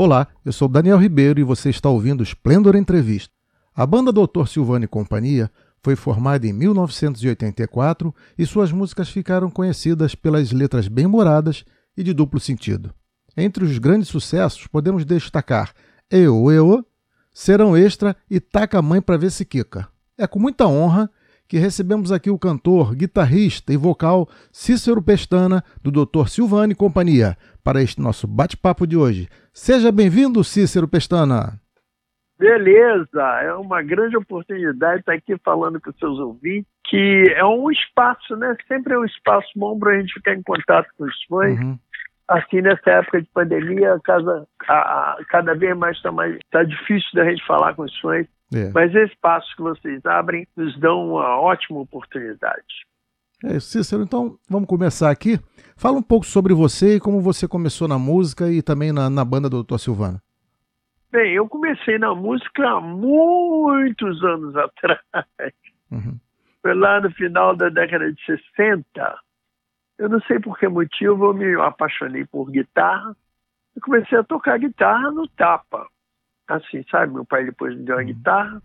[0.00, 3.34] Olá, eu sou Daniel Ribeiro e você está ouvindo Esplendor Entrevista.
[3.74, 5.50] A banda Doutor Silvano e Companhia
[5.82, 11.64] foi formada em 1984 e suas músicas ficaram conhecidas pelas letras bem-humoradas
[11.96, 12.94] e de duplo sentido.
[13.36, 15.74] Entre os grandes sucessos podemos destacar
[16.08, 16.86] Eu, Eu,
[17.34, 19.88] Serão Extra e Taca Mãe pra ver se quica.
[20.16, 21.10] É com muita honra
[21.48, 26.28] que recebemos aqui o cantor, guitarrista e vocal Cícero Pestana, do Dr.
[26.28, 27.36] Silvano e Companhia,
[27.68, 29.28] para este nosso bate-papo de hoje.
[29.52, 31.60] Seja bem-vindo, Cícero Pestana.
[32.38, 37.70] Beleza, é uma grande oportunidade estar aqui falando com os seus ouvintes, que é um
[37.70, 38.56] espaço, né?
[38.66, 41.60] Sempre é um espaço bom para a gente ficar em contato com os fãs.
[41.60, 41.78] Uhum.
[42.26, 47.10] Assim, nessa época de pandemia, cada, a, a, cada vez mais está mais tá difícil
[47.12, 48.26] da gente falar com os fãs.
[48.54, 48.70] É.
[48.72, 52.64] Mas esse espaço que vocês abrem nos dão uma ótima oportunidade.
[53.44, 54.02] É isso, Cícero.
[54.02, 55.38] Então, vamos começar aqui.
[55.76, 59.24] Fala um pouco sobre você e como você começou na música e também na, na
[59.24, 59.78] banda do Dr.
[59.78, 60.20] Silvano.
[61.10, 65.00] Bem, eu comecei na música há muitos anos atrás.
[65.90, 66.18] Uhum.
[66.60, 69.18] Foi lá no final da década de 60.
[69.98, 73.16] Eu não sei por que motivo eu me apaixonei por guitarra
[73.76, 75.88] e comecei a tocar guitarra no tapa.
[76.48, 77.14] Assim, sabe?
[77.14, 78.08] Meu pai depois me deu uma uhum.
[78.08, 78.62] guitarra.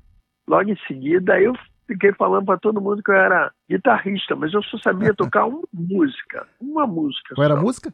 [0.47, 1.53] Logo em seguida, eu
[1.93, 5.63] fiquei falando para todo mundo que eu era guitarrista, mas eu só sabia tocar uma
[5.73, 6.47] música.
[6.59, 7.35] Uma música.
[7.35, 7.51] Qual só.
[7.51, 7.93] era a música?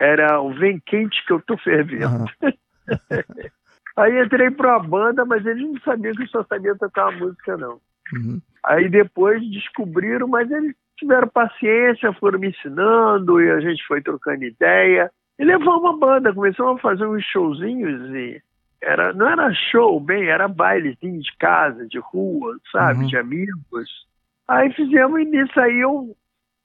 [0.00, 2.24] Era o Vem Quente que eu tô fervendo.
[2.42, 2.52] Uhum.
[3.96, 7.18] Aí entrei para a banda, mas eles não sabiam que eu só sabia tocar uma
[7.18, 7.80] música, não.
[8.12, 8.40] Uhum.
[8.64, 14.44] Aí depois descobriram, mas eles tiveram paciência, foram me ensinando e a gente foi trocando
[14.44, 15.10] ideia.
[15.38, 18.42] E levamos uma banda, começamos a fazer uns showzinhos e
[18.82, 23.06] era, não era show, bem, era bailezinho de casa, de rua, sabe, uhum.
[23.06, 24.06] de amigos.
[24.46, 26.16] Aí fizemos e nisso aí eu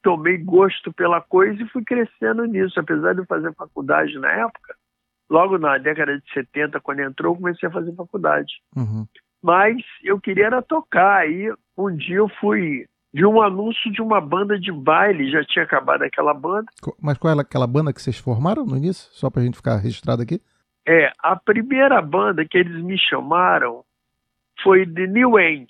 [0.02, 4.76] tomei gosto pela coisa e fui crescendo nisso, apesar de eu fazer faculdade na época
[5.34, 8.54] logo na década de 70, quando entrou, comecei a fazer faculdade.
[8.76, 9.08] Uhum.
[9.42, 11.22] Mas eu queria era tocar.
[11.22, 15.66] Aí um dia eu fui de um anúncio de uma banda de baile, já tinha
[15.66, 16.66] acabado aquela banda.
[17.02, 19.10] Mas qual é aquela banda que vocês formaram no início?
[19.12, 20.40] Só pra gente ficar registrado aqui?
[20.88, 23.84] É, a primeira banda que eles me chamaram
[24.62, 25.68] foi The New Age.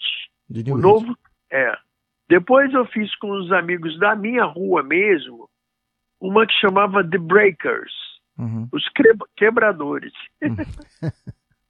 [0.52, 1.18] The New o novo,
[1.52, 1.78] é.
[2.28, 5.50] Depois eu fiz com os amigos da minha rua mesmo,
[6.20, 7.92] uma que chamava The Breakers
[8.38, 8.68] uhum.
[8.72, 8.84] os
[9.36, 10.14] quebradores.
[10.42, 10.56] Uhum.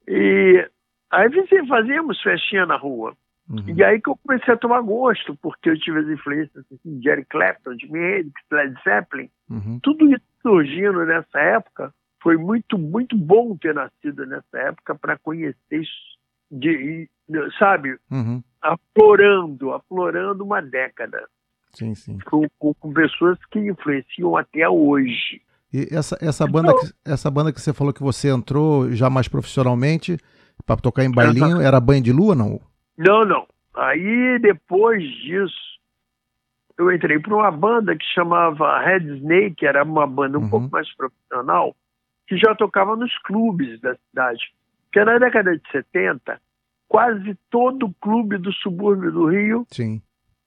[0.07, 0.69] e
[1.11, 1.29] aí
[1.67, 3.15] fazíamos festinha na rua.
[3.49, 3.75] Uhum.
[3.75, 7.09] E aí que eu comecei a tomar gosto, porque eu tive as influências assim, de
[7.09, 9.29] Eric Clapton, de Hendrix, Led Zeppelin.
[9.49, 9.79] Uhum.
[9.83, 11.93] Tudo isso surgindo nessa época.
[12.23, 15.83] Foi muito, muito bom ter nascido nessa época para conhecer
[16.49, 17.09] de,
[17.59, 18.41] sabe, uhum.
[18.61, 21.27] aflorando, aflorando uma década.
[21.73, 22.17] Sim, sim.
[22.19, 25.41] Com, com, com pessoas que influenciam até hoje.
[25.73, 29.27] E essa, essa, banda que, essa banda que você falou que você entrou já mais
[29.27, 30.17] profissionalmente
[30.65, 32.61] para tocar em bailinho, era Banho de Lua, não?
[32.97, 33.45] Não, não.
[33.75, 35.79] Aí depois disso,
[36.77, 40.49] eu entrei para uma banda que chamava Red Snake, era uma banda um uhum.
[40.49, 41.75] pouco mais profissional,
[42.33, 44.53] que já tocava nos clubes da cidade.
[44.85, 46.41] Porque na década de 70,
[46.87, 50.01] quase todo clube do subúrbio do Rio Sim.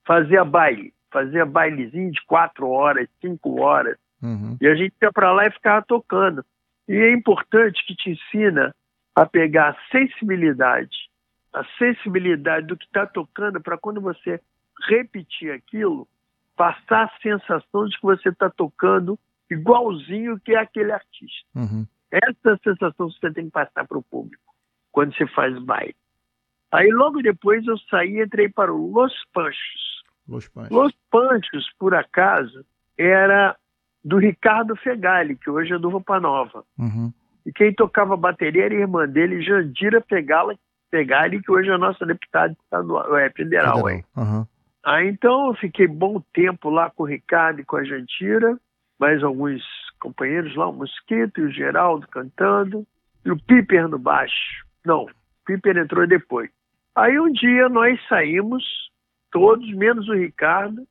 [0.05, 0.93] fazia baile.
[1.11, 3.97] Fazia bailezinho de quatro horas, cinco horas.
[4.21, 4.57] Uhum.
[4.59, 6.43] E a gente ia para lá e ficava tocando.
[6.87, 8.75] E é importante que te ensina
[9.15, 11.09] a pegar a sensibilidade,
[11.53, 14.39] a sensibilidade do que está tocando para quando você
[14.87, 16.07] repetir aquilo,
[16.55, 19.17] passar a sensação de que você está tocando
[19.49, 21.47] igualzinho que é aquele artista.
[21.55, 21.85] Uhum.
[22.11, 24.43] Essa sensação você tem que passar para o público
[24.91, 25.95] quando você faz baile.
[26.71, 30.03] Aí logo depois eu saí e entrei para o Los Panchos.
[30.27, 30.71] Los Panchos.
[30.71, 32.65] Los Panchos, por acaso,
[32.97, 33.55] era
[34.03, 36.63] do Ricardo Fegali, que hoje é do Roupa Nova.
[36.77, 37.11] Uhum.
[37.45, 40.57] E quem tocava bateria era a irmã dele, Jandira Fegali,
[40.89, 43.83] Fegali que hoje é a nossa deputada estadual, é, federal.
[43.83, 44.03] federal.
[44.15, 44.45] Uhum.
[44.83, 48.57] Aí então eu fiquei bom tempo lá com o Ricardo e com a Jandira,
[48.99, 49.61] mais alguns
[49.99, 52.85] companheiros lá, o Mosquito e o Geraldo cantando,
[53.25, 54.65] e o Piper no baixo.
[54.85, 55.09] Não, o
[55.45, 56.49] Piper entrou depois.
[56.95, 58.63] Aí um dia nós saímos,
[59.31, 60.87] todos, menos o Ricardo,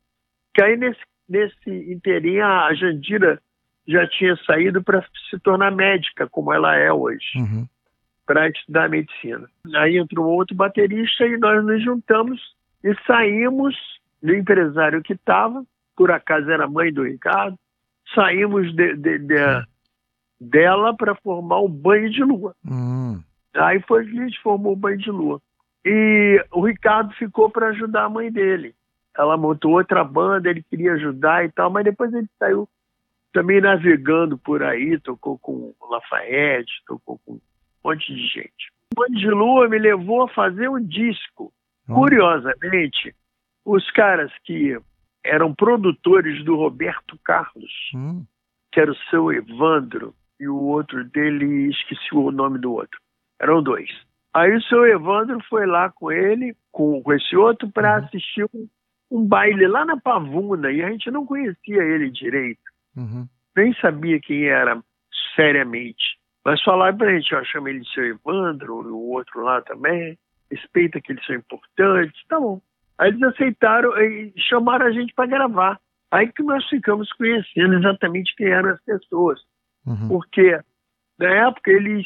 [0.53, 3.41] que aí nesse nesse inteirinho a Jandira
[3.87, 7.25] já tinha saído para se tornar médica, como ela é hoje.
[7.35, 7.67] Uhum.
[8.25, 9.49] para estudar medicina.
[9.75, 12.41] Aí entrou outro baterista e nós nos juntamos
[12.83, 13.73] e saímos
[14.21, 15.63] do empresário que estava,
[15.95, 17.57] por acaso era mãe do Ricardo,
[18.13, 19.63] saímos de, de, de,
[20.39, 22.55] dela para formar o Banho de Lua.
[22.65, 23.21] Hum.
[23.55, 25.41] Aí foi que a gente formou o Banho de Lua.
[25.85, 28.75] E o Ricardo ficou para ajudar a mãe dele.
[29.17, 32.69] Ela montou outra banda, ele queria ajudar e tal, mas depois ele saiu
[33.33, 37.39] também navegando por aí, tocou com Lafayette, tocou com um
[37.83, 38.71] monte de gente.
[38.91, 41.51] O Banho de Lua me levou a fazer um disco.
[41.87, 41.95] Hum.
[41.95, 43.15] Curiosamente,
[43.65, 44.79] os caras que
[45.27, 48.25] eram produtores do Roberto Carlos, hum.
[48.71, 52.99] que era o seu Evandro, e o outro dele, esqueci o nome do outro.
[53.39, 53.89] Eram dois.
[54.33, 58.05] Aí o seu Evandro foi lá com ele, com, com esse outro, para uhum.
[58.05, 58.67] assistir um,
[59.11, 62.61] um, baile lá na Pavuna, e a gente não conhecia ele direito.
[62.95, 63.27] Uhum.
[63.55, 64.79] Nem sabia quem era
[65.35, 66.17] seriamente.
[66.45, 70.17] Mas falaram pra gente, ó, chama ele de seu Evandro, o outro lá também,
[70.51, 72.61] respeita que eles são importantes, tá bom.
[72.97, 75.79] Aí eles aceitaram e chamaram a gente para gravar.
[76.11, 79.39] Aí que nós ficamos conhecendo exatamente quem eram as pessoas.
[79.85, 80.07] Uhum.
[80.07, 80.59] Porque
[81.19, 82.05] na época eles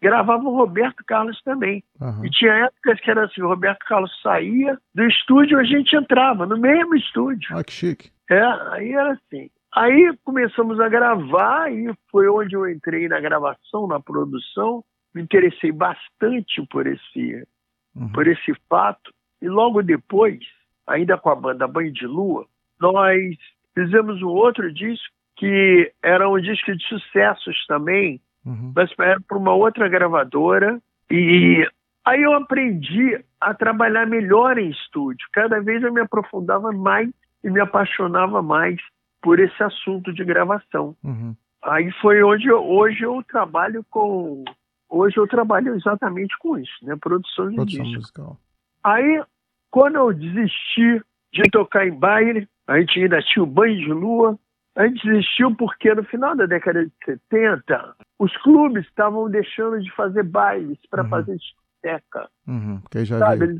[0.00, 1.82] gravavam Roberto Carlos também.
[2.00, 2.24] Uhum.
[2.24, 6.46] E tinha épocas que era assim, o Roberto Carlos saía do estúdio, a gente entrava
[6.46, 7.56] no mesmo estúdio.
[7.56, 8.10] Ah, que chique.
[8.30, 8.42] É,
[8.72, 9.50] aí era assim.
[9.74, 14.84] Aí começamos a gravar e foi onde eu entrei na gravação, na produção.
[15.14, 17.46] Me interessei bastante por esse,
[17.94, 18.12] uhum.
[18.12, 19.12] por esse fato.
[19.40, 20.38] E logo depois,
[20.86, 22.46] ainda com a banda Banho de Lua,
[22.80, 23.36] nós
[23.74, 28.72] fizemos um outro disco que era um disco de sucessos também, uhum.
[28.74, 30.80] mas era para uma outra gravadora.
[31.10, 31.64] E
[32.04, 35.26] aí eu aprendi a trabalhar melhor em estúdio.
[35.32, 37.08] Cada vez eu me aprofundava mais
[37.44, 38.76] e me apaixonava mais
[39.22, 40.96] por esse assunto de gravação.
[41.04, 41.36] Uhum.
[41.62, 44.44] Aí foi onde eu, hoje eu trabalho com
[44.88, 46.96] hoje eu trabalho exatamente com isso, né?
[46.96, 48.00] Produção de Produção disco.
[48.00, 48.38] Musical.
[48.82, 49.22] Aí,
[49.70, 51.02] quando eu desisti
[51.32, 54.38] de tocar em baile, a gente ainda tinha o banho de lua,
[54.76, 59.90] a gente desistiu porque no final da década de 70, os clubes estavam deixando de
[59.94, 61.08] fazer bailes para uhum.
[61.08, 62.28] fazer discoteca.
[62.46, 63.44] Uhum, já sabe?
[63.44, 63.58] Eles,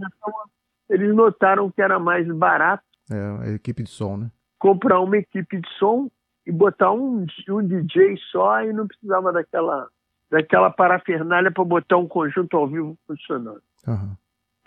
[0.89, 2.85] eles, notaram que era mais barato.
[3.11, 4.31] É, a equipe de som, né?
[4.59, 6.09] Comprar uma equipe de som
[6.47, 9.89] e botar um, um DJ só e não precisava daquela,
[10.31, 13.63] daquela parafernália para botar um conjunto ao vivo funcionando.
[13.87, 14.17] Uhum.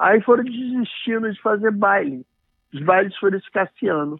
[0.01, 2.25] Aí foram desistindo de fazer baile.
[2.73, 4.19] Os bailes foram escasseando.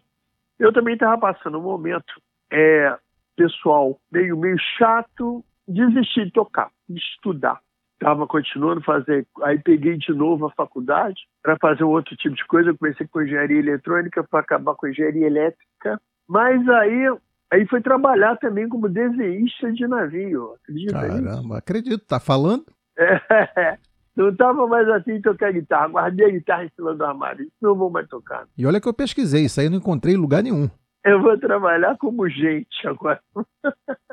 [0.56, 2.96] Eu também estava passando um momento é,
[3.34, 7.58] pessoal meio, meio chato, desisti de tocar, de estudar.
[7.94, 12.36] Estava continuando a fazer, aí peguei de novo a faculdade para fazer um outro tipo
[12.36, 12.70] de coisa.
[12.70, 16.00] Eu comecei com engenharia eletrônica para acabar com engenharia elétrica.
[16.28, 17.18] Mas aí,
[17.52, 20.54] aí foi trabalhar também como desenhista de navio.
[20.62, 21.54] Acredita Caramba, nisso?
[21.54, 22.06] acredito.
[22.06, 22.66] Tá falando?
[22.96, 23.78] É,
[24.14, 25.88] não estava mais assim tocar guitarra.
[25.88, 27.50] Guardei a guitarra em cima do armário.
[27.60, 28.46] Não vou mais tocar.
[28.56, 30.68] E olha que eu pesquisei, isso aí não encontrei em lugar nenhum.
[31.04, 33.20] Eu vou trabalhar como gente agora.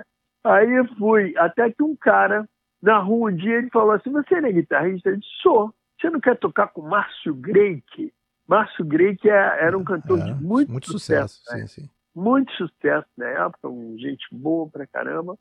[0.44, 2.48] aí eu fui, até que um cara
[2.82, 5.10] na rua um dia ele falou assim: Você não é guitarrista?
[5.10, 5.74] Eu disse: Sou.
[6.00, 8.14] Você não quer tocar com Márcio Greik?
[8.48, 11.36] Márcio Greik é, era um cantor é, de muito, muito sucesso.
[11.36, 11.68] sucesso né?
[11.68, 11.90] sim, sim.
[12.16, 15.36] Muito sucesso na época, um gente boa pra caramba.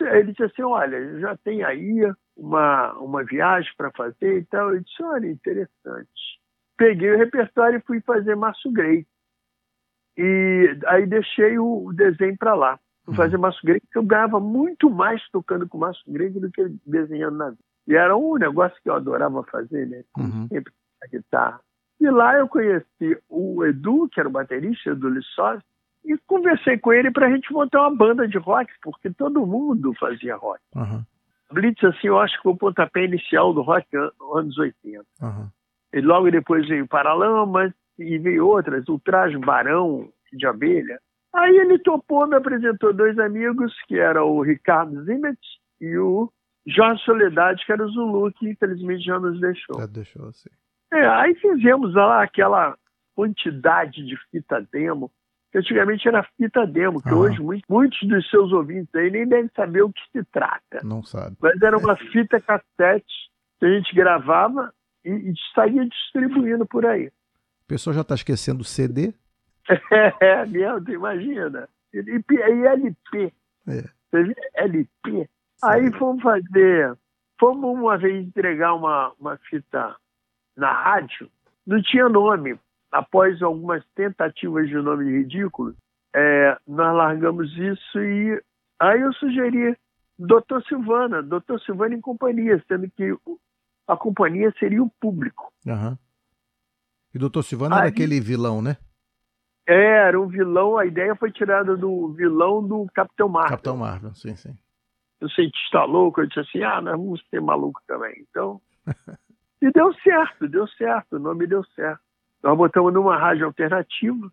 [0.00, 2.02] Ele disse assim: Olha, já tem aí
[2.38, 4.72] uma, uma viagem para fazer e tal.
[4.72, 6.38] Eu disse: Olha, interessante.
[6.76, 9.04] Peguei o repertório e fui fazer Márcio Grey.
[10.16, 12.78] E aí deixei o, desenho para lá.
[13.04, 13.16] Fui uhum.
[13.16, 17.36] fazer Márcio Grey, porque eu ganhava muito mais tocando com Márcio Grey do que desenhando
[17.36, 17.62] na vida.
[17.88, 20.04] E era um negócio que eu adorava fazer, né?
[20.16, 20.46] Uhum.
[20.48, 20.72] Sempre
[21.02, 21.60] a guitarra.
[22.00, 25.60] E lá eu conheci o Edu, que era o baterista do Lissós,
[26.04, 29.92] e conversei com ele para a gente montar uma banda de rock, porque todo mundo
[29.98, 30.60] fazia rock.
[30.76, 31.02] Uhum.
[31.52, 35.04] Blitz, assim, eu acho que foi o pontapé inicial do rock anos 80.
[35.22, 35.48] Uhum.
[35.92, 41.00] E logo depois veio Paralamas e veio outras, o Traje Barão de Abelha.
[41.34, 45.38] Aí ele topou, me apresentou dois amigos, que eram o Ricardo Zimmet
[45.80, 46.30] e o
[46.66, 49.78] Jorge Soledade, que era o Zulu, que infelizmente já nos deixou.
[49.78, 50.50] Já deixou, sim.
[50.92, 52.76] É, aí fizemos lá aquela
[53.14, 55.10] quantidade de fita demo
[55.50, 59.50] que antigamente era fita demo, que hoje muito, muitos dos seus ouvintes aí nem devem
[59.56, 60.80] saber o que se trata.
[60.84, 61.36] Não sabe.
[61.40, 64.72] Mas era uma fita cassete que a gente gravava
[65.04, 67.06] e, e saía distribuindo por aí.
[67.08, 69.12] O pessoal já está esquecendo o CD?
[70.20, 71.68] É, mesmo, imagina.
[71.92, 73.32] E, e LP.
[73.66, 73.82] É.
[74.10, 74.34] Você vê?
[74.54, 75.28] LP.
[75.62, 76.96] Aí fomos fazer.
[77.38, 79.94] Fomos uma vez entregar uma, uma fita
[80.56, 81.30] na rádio,
[81.66, 82.58] não tinha nome
[82.90, 85.74] após algumas tentativas de nome ridículo,
[86.14, 88.42] é, nós largamos isso e
[88.80, 89.76] aí eu sugeri
[90.18, 93.14] Doutor Silvana, Doutor Silvana em companhia, sendo que
[93.86, 95.52] a companhia seria o público.
[95.66, 95.96] Uhum.
[97.14, 98.76] E Doutor Silvana Aí, era aquele vilão, né?
[99.66, 103.50] Era um vilão, a ideia foi tirada do vilão do Capitão Marvel.
[103.50, 104.56] Capitão Marvel, sim, sim.
[105.20, 108.24] O cientista louco, eu disse assim, ah, nós vamos ser maluco também.
[108.28, 108.60] Então,
[109.60, 112.07] e deu certo, deu certo, o nome deu certo.
[112.42, 114.30] Nós botamos numa rádio alternativa,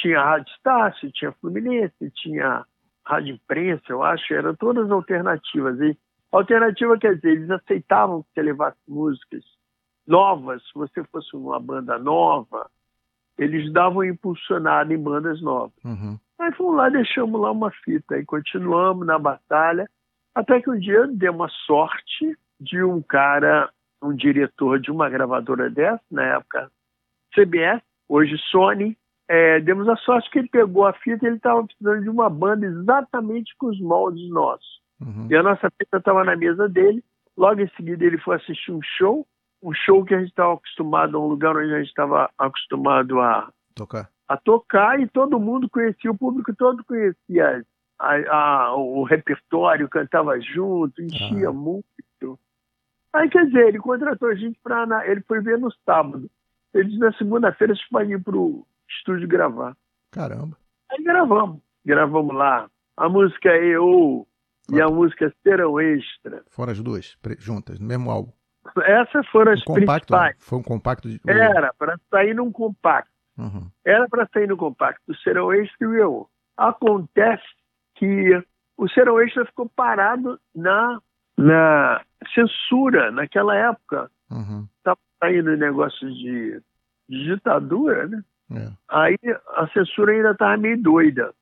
[0.00, 2.64] tinha Rádio Estácio, tinha Fluminense, tinha
[3.04, 5.80] Rádio Imprensa, eu acho, eram todas alternativas.
[5.80, 5.96] E
[6.30, 9.44] alternativa quer dizer, eles aceitavam que você levasse músicas
[10.06, 12.70] novas, se você fosse uma banda nova,
[13.36, 15.76] eles davam impulsionada em bandas novas.
[15.84, 16.18] Uhum.
[16.40, 19.88] Aí fomos lá, deixamos lá uma fita e continuamos na batalha,
[20.34, 23.70] até que um dia deu uma sorte de um cara,
[24.02, 26.70] um diretor de uma gravadora dessa, na época
[27.34, 28.96] CBS, hoje Sony,
[29.28, 32.30] é, demos a sorte que ele pegou a fita e ele estava precisando de uma
[32.30, 34.80] banda exatamente com os moldes nossos.
[35.00, 35.28] Uhum.
[35.30, 37.04] E a nossa fita estava na mesa dele.
[37.36, 39.26] Logo em seguida ele foi assistir um show,
[39.62, 43.52] um show que a gente estava acostumado, um lugar onde a gente estava acostumado a
[43.74, 44.10] tocar.
[44.28, 47.64] a tocar e todo mundo conhecia, o público todo conhecia
[47.98, 52.38] a, a, o repertório, cantava junto, enchia muito.
[53.12, 55.06] Aí quer dizer, ele contratou a gente para.
[55.10, 56.30] Ele foi ver no sábado.
[56.74, 59.76] Ele disse na segunda-feira vocês podem ir pro estúdio gravar.
[60.10, 60.56] Caramba.
[60.90, 61.60] Aí gravamos.
[61.84, 62.68] Gravamos lá.
[62.96, 64.26] A música é Eu
[64.70, 66.42] e a música Serão Extra.
[66.50, 68.32] Foram as duas, juntas, no mesmo álbum.
[68.84, 70.36] Essas foram as um compacto, principais.
[70.40, 71.20] Foi um compacto de...
[71.26, 73.10] Era para sair num compacto.
[73.38, 73.70] Uhum.
[73.84, 75.14] Era para sair no compacto.
[75.22, 76.28] Serão Extra e Eu.
[76.56, 77.46] Acontece
[77.94, 78.42] que
[78.76, 81.00] o Serão Extra ficou parado na,
[81.36, 84.10] na censura naquela época.
[84.78, 85.28] Estava uhum.
[85.30, 86.60] saindo negócio de,
[87.08, 88.24] de ditadura, né?
[88.50, 88.70] É.
[88.88, 89.18] Aí
[89.56, 91.34] a censura ainda estava meio doida.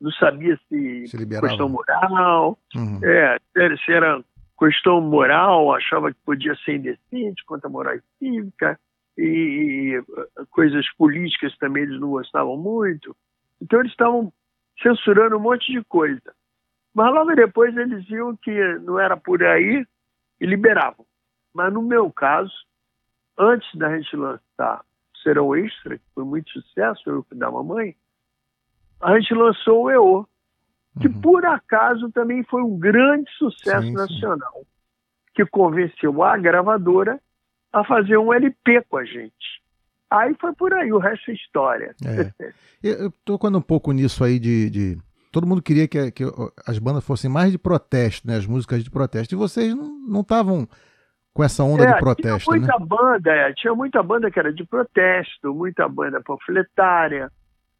[0.00, 3.00] Não sabia se, se questão moral, uhum.
[3.04, 3.36] é,
[3.84, 4.22] se era
[4.58, 8.78] questão moral, achava que podia ser indecente quanto à moral cívica,
[9.16, 13.14] e, e coisas políticas também eles não gostavam muito.
[13.60, 14.32] Então eles estavam
[14.82, 16.34] censurando um monte de coisa.
[16.94, 19.86] Mas logo depois eles viam que não era por aí
[20.40, 21.04] e liberavam.
[21.54, 22.52] Mas no meu caso,
[23.40, 24.84] antes da gente lançar
[25.22, 27.94] Serão Extra, que foi muito sucesso, eu da mamãe,
[29.00, 30.26] a gente lançou o EO,
[31.00, 31.20] que Uhum.
[31.20, 33.94] por acaso também foi um grande sucesso Sim, sim.
[33.94, 34.62] nacional,
[35.34, 37.20] que convenceu a gravadora
[37.72, 39.60] a fazer um LP com a gente.
[40.10, 41.94] Aí foi por aí, o resto é história.
[42.04, 42.52] É.
[42.82, 44.68] Eu, tô tocando um pouco nisso aí de.
[44.70, 44.98] de-
[45.30, 46.24] Todo mundo queria que, que
[46.66, 48.36] as bandas fossem mais de protesto, né?
[48.36, 49.32] As músicas de protesto.
[49.32, 50.68] E vocês não estavam
[51.32, 52.66] com essa onda É, de protesto, tinha né?
[52.66, 57.30] muita banda, é, tinha muita banda que era de protesto, muita banda panfletária,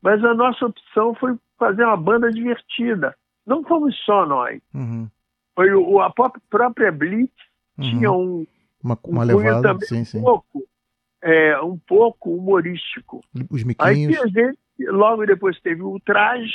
[0.03, 3.15] mas a nossa opção foi fazer uma banda divertida.
[3.47, 4.61] Não fomos só nós.
[4.75, 5.09] Uhum.
[5.55, 6.13] Foi o, a
[6.49, 7.33] própria Blitz
[7.79, 7.91] Uhum.
[7.91, 8.47] tinha um,
[8.83, 10.19] Uma, um uma cunho levada, também sim, sim.
[10.19, 10.65] um pouco,
[11.23, 13.23] é, um pouco humorístico.
[13.51, 14.17] Os Aí miquinhos.
[14.17, 14.59] tinha gente,
[14.91, 16.53] logo depois teve o Traje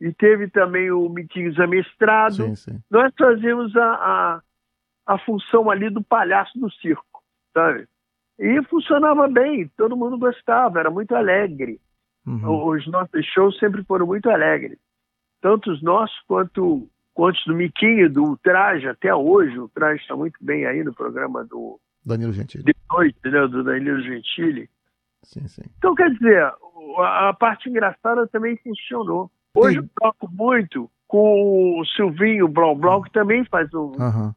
[0.00, 2.34] e teve também o Miquinhos Amestrado.
[2.34, 2.80] Sim, sim.
[2.90, 4.40] Nós fazíamos a, a,
[5.06, 7.22] a função ali do palhaço do circo,
[7.54, 7.86] sabe?
[8.38, 11.80] E funcionava bem, todo mundo gostava, era muito alegre.
[12.26, 12.68] Uhum.
[12.68, 14.78] Os nossos shows sempre foram muito alegres.
[15.40, 19.58] Tanto os nossos quanto, quanto do Miquinho, do Traje, até hoje.
[19.58, 22.64] O Traje está muito bem aí no programa do Danilo Gentili.
[22.64, 24.68] De Noite, né, do Danilo Gentili.
[25.22, 25.62] Sim, sim.
[25.78, 26.42] Então, quer dizer,
[26.98, 29.30] a, a parte engraçada também funcionou.
[29.54, 29.82] Hoje Sim.
[29.82, 34.34] eu toco muito com o Silvinho Blau Blau, que também faz um, Aham.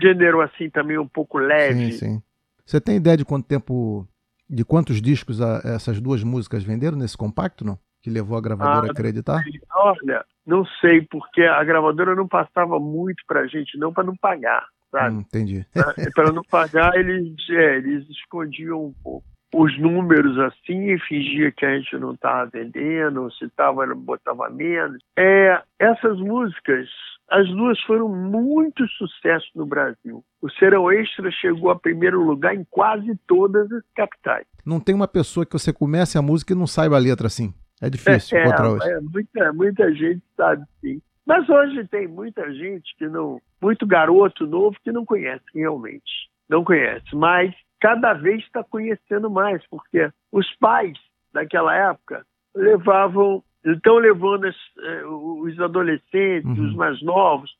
[0.00, 1.92] Gênero assim também um pouco leve.
[1.92, 2.22] Sim, sim.
[2.64, 4.06] Você tem ideia de quanto tempo,
[4.48, 7.78] de quantos discos a- essas duas músicas venderam nesse compacto, não?
[8.02, 9.44] Que levou a gravadora Ah, a acreditar?
[9.74, 14.66] Olha, não sei, porque a gravadora não passava muito pra gente, não, para não pagar,
[14.90, 15.16] sabe?
[15.16, 15.66] Hum, entendi.
[16.14, 19.24] para não pagar, eles, é, eles escondiam um pouco
[19.54, 24.98] os números assim, fingia que a gente não estava vendendo, se estava, botava menos.
[25.16, 26.88] É, essas músicas,
[27.32, 30.22] as duas foram muito sucesso no Brasil.
[30.40, 34.46] O Serão Extra chegou a primeiro lugar em quase todas as capitais.
[34.66, 37.54] Não tem uma pessoa que você comece a música e não saiba a letra assim.
[37.80, 38.86] É difícil é, encontrar hoje.
[38.86, 41.00] é, muita, muita gente sabe sim.
[41.26, 46.62] Mas hoje tem muita gente que não, muito garoto novo que não conhece realmente, não
[46.62, 47.14] conhece.
[47.14, 50.98] Mas cada vez está conhecendo mais, porque os pais
[51.32, 56.68] daquela época levavam, estão levando as, eh, os adolescentes, Uhum.
[56.68, 57.50] os mais novos,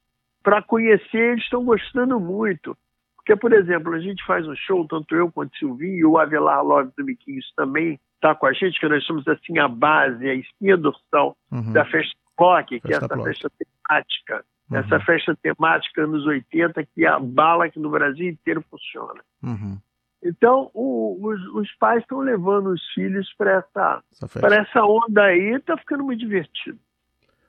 [0.42, 2.76] para conhecer, eles estão gostando muito.
[3.16, 6.18] Porque, por exemplo, a gente faz um show, tanto eu quanto o Silvinho, e o
[6.18, 10.28] Avelar Love do Miquinhos também está com a gente, que nós somos assim a base,
[10.28, 11.72] a espinha dorsal Uhum.
[11.72, 14.78] da festa rock, que Festa é essa festa temática Uhum.
[14.78, 19.20] Essa festa temática anos 80 que a bala que no Brasil inteiro funciona.
[19.42, 19.76] Uhum.
[20.22, 25.56] Então, o, os, os, pais estão levando os filhos para essa, essa, essa onda aí,
[25.56, 26.78] está ficando muito divertido.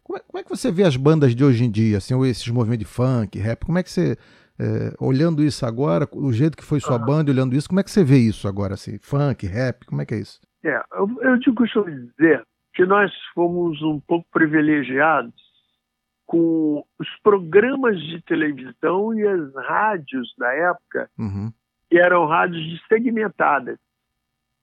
[0.03, 2.47] Como é, como é, que você vê as bandas de hoje em dia, assim, esses
[2.49, 3.65] movimentos de funk, rap?
[3.65, 4.17] Como é que você,
[4.59, 7.05] é, olhando isso agora, o jeito que foi sua uhum.
[7.05, 10.05] banda, olhando isso, como é que você vê isso agora, assim, funk, rap, como é
[10.05, 10.41] que é isso?
[10.63, 15.33] É, eu, eu te costumo dizer que nós fomos um pouco privilegiados
[16.25, 21.51] com os programas de televisão e as rádios da época, uhum.
[21.93, 23.77] Que eram rádios segmentadas.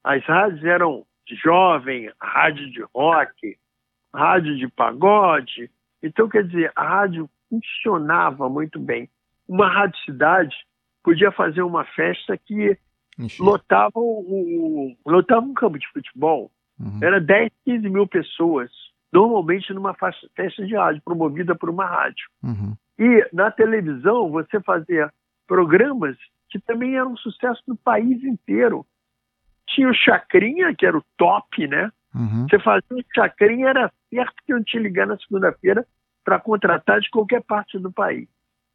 [0.02, 1.06] As rádios eram
[1.44, 3.56] jovem, rádio de rock,
[4.12, 5.70] rádio de pagode.
[6.02, 9.08] Então, quer dizer, a rádio funcionava muito bem.
[9.46, 10.56] Uma rádio cidade
[11.04, 12.76] podia fazer uma festa que
[13.38, 16.50] lotava, o, lotava um campo de futebol.
[16.80, 16.99] Uhum.
[17.00, 18.72] Era 10, 15 mil pessoas
[19.12, 22.28] normalmente numa festa de rádio, promovida por uma rádio.
[22.42, 22.75] Uhum.
[22.99, 25.12] E na televisão você fazia
[25.46, 26.16] programas
[26.50, 28.85] que também eram um sucesso no país inteiro.
[29.69, 31.90] Tinha o Chacrinha, que era o top, né?
[32.14, 32.47] Uhum.
[32.49, 35.87] Você fazia o Chacrinha, era certo que eu te ligar na segunda-feira
[36.25, 38.28] para contratar de qualquer parte do país.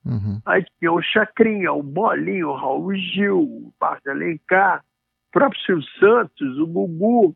[0.05, 0.39] Uhum.
[0.45, 5.87] Aí tinha o Chacrinha, o Bolinho, o Raul Gil, o Parque Alencar, o próprio Silvio
[5.99, 7.35] Santos, o Gugu,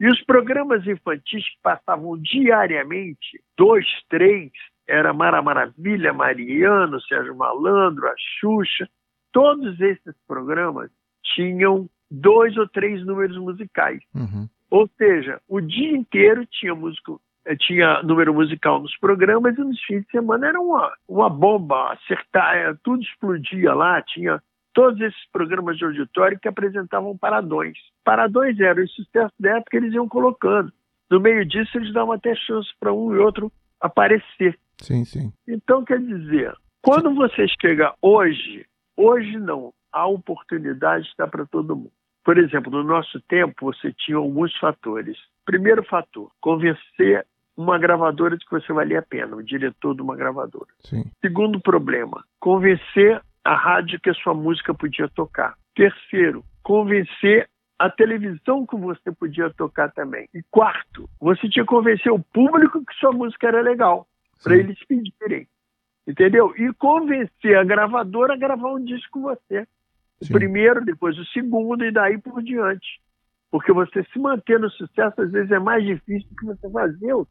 [0.00, 4.50] e os programas infantis que passavam diariamente, dois, três,
[4.86, 8.88] era Mara Maravilha, Mariano, Sérgio Malandro, a Xuxa,
[9.36, 10.90] todos esses programas
[11.34, 14.00] tinham dois ou três números musicais.
[14.14, 14.48] Uhum.
[14.70, 19.78] Ou seja, o dia inteiro tinha músico, eh, tinha número musical nos programas e nos
[19.82, 25.30] fins de semana era uma, uma bomba, acertar, eh, tudo explodia lá, tinha todos esses
[25.30, 27.76] programas de auditório que apresentavam paradões.
[28.02, 30.72] Paradões eram o sucesso da época eles iam colocando.
[31.10, 34.58] No meio disso, eles davam até chance para um e outro aparecer.
[34.78, 35.30] Sim, sim.
[35.46, 37.16] Então, quer dizer, quando sim.
[37.16, 38.66] você chega hoje,
[38.96, 41.92] hoje não, a oportunidade está para todo mundo.
[42.24, 45.16] Por exemplo, no nosso tempo, você tinha alguns fatores.
[45.44, 47.24] Primeiro fator, convencer
[47.56, 50.66] uma gravadora de que você valia a pena, o diretor de uma gravadora.
[50.80, 51.04] Sim.
[51.20, 55.54] Segundo problema, convencer a rádio que a sua música podia tocar.
[55.74, 60.28] Terceiro, convencer a televisão que você podia tocar também.
[60.34, 64.06] E quarto, você tinha que convencer o público que sua música era legal,
[64.42, 65.46] para eles pedirem.
[66.06, 66.54] Entendeu?
[66.56, 69.66] E convencer a gravadora a gravar um disco com você.
[70.22, 73.00] O primeiro, depois o segundo e daí por diante.
[73.50, 77.12] Porque você se manter no sucesso às vezes é mais difícil do que você fazer.
[77.12, 77.26] O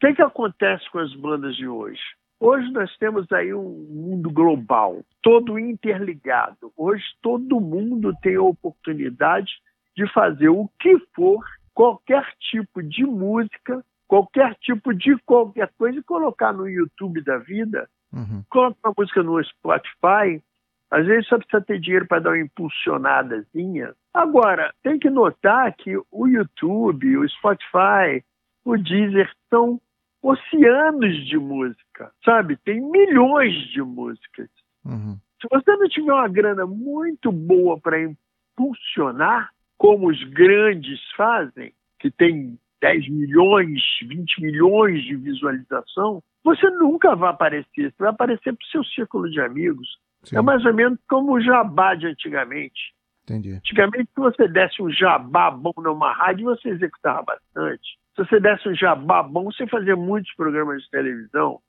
[0.00, 2.00] que, que acontece com as bandas de hoje?
[2.40, 6.72] Hoje nós temos aí um mundo global, todo interligado.
[6.76, 9.50] Hoje todo mundo tem a oportunidade
[9.96, 16.02] de fazer o que for, qualquer tipo de música, qualquer tipo de qualquer coisa e
[16.02, 17.88] colocar no YouTube da vida.
[18.12, 18.42] Uhum.
[18.48, 20.42] Coloca uma música no Spotify,
[20.90, 23.94] às vezes só precisa ter dinheiro para dar uma impulsionadazinha.
[24.12, 28.24] Agora, tem que notar que o YouTube, o Spotify,
[28.64, 29.80] o Deezer são
[30.22, 32.56] oceanos de música, sabe?
[32.56, 34.48] Tem milhões de músicas.
[34.84, 35.18] Uhum.
[35.40, 42.10] Se você não tiver uma grana muito boa para impulsionar, como os grandes fazem, que
[42.10, 47.90] tem 10 milhões, 20 milhões de visualização, você nunca vai aparecer.
[47.90, 49.88] Você vai aparecer para o seu círculo de amigos.
[50.24, 50.36] Sim.
[50.36, 52.94] É mais ou menos como o jabá de antigamente.
[53.24, 53.52] Entendi.
[53.52, 57.98] Antigamente, se você desse um jabá bom numa rádio, você executava bastante.
[58.16, 61.60] Se você desse um jabá bom, você fazia muitos programas de televisão.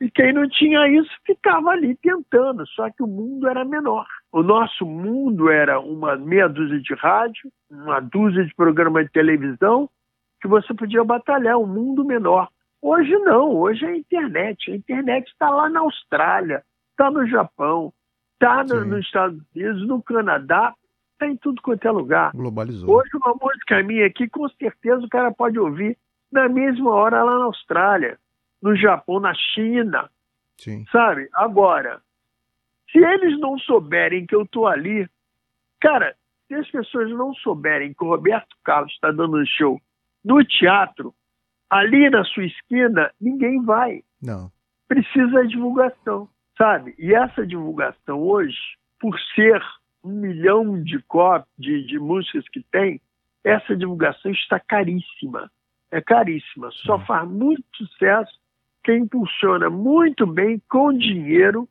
[0.00, 4.06] E quem não tinha isso ficava ali tentando, só que o mundo era menor.
[4.32, 9.88] O nosso mundo era uma meia dúzia de rádio, uma dúzia de programas de televisão,
[10.42, 12.48] que você podia batalhar, um mundo menor.
[12.84, 14.70] Hoje não, hoje é a internet.
[14.70, 17.90] A internet está lá na Austrália, está no Japão,
[18.34, 20.74] está no, nos Estados Unidos, no Canadá,
[21.14, 22.32] está em tudo quanto é lugar.
[22.32, 22.94] Globalizou.
[22.94, 25.96] Hoje, uma música minha aqui, com certeza o cara pode ouvir
[26.30, 28.18] na mesma hora lá na Austrália,
[28.60, 30.10] no Japão, na China.
[30.58, 30.84] Sim.
[30.92, 31.26] Sabe?
[31.32, 32.02] Agora,
[32.92, 35.08] se eles não souberem que eu estou ali,
[35.80, 36.14] cara,
[36.46, 39.80] se as pessoas não souberem que o Roberto Carlos está dando um show
[40.22, 41.14] no teatro,
[41.70, 44.02] ali na sua esquina, ninguém vai.
[44.22, 44.50] Não.
[44.88, 46.94] Precisa de divulgação, sabe?
[46.98, 48.58] E essa divulgação hoje,
[49.00, 49.62] por ser
[50.02, 53.00] um milhão de cópias de, de músicas que tem,
[53.42, 55.50] essa divulgação está caríssima.
[55.90, 56.70] É caríssima.
[56.72, 58.32] Só faz muito sucesso
[58.82, 61.68] quem impulsiona muito bem com dinheiro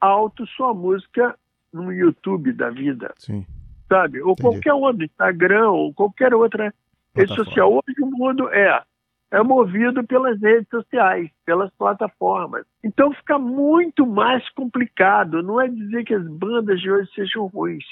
[0.00, 1.36] alto sua música
[1.72, 3.12] no YouTube da vida.
[3.16, 3.46] Sim.
[3.88, 4.20] Sabe?
[4.20, 4.42] Ou Entendi.
[4.42, 6.74] qualquer outro, Instagram, ou qualquer outra
[7.14, 7.72] rede social.
[7.72, 8.82] Hoje o mundo é
[9.32, 12.66] é movido pelas redes sociais, pelas plataformas.
[12.84, 15.42] Então fica muito mais complicado.
[15.42, 17.84] Não é dizer que as bandas de hoje sejam ruins,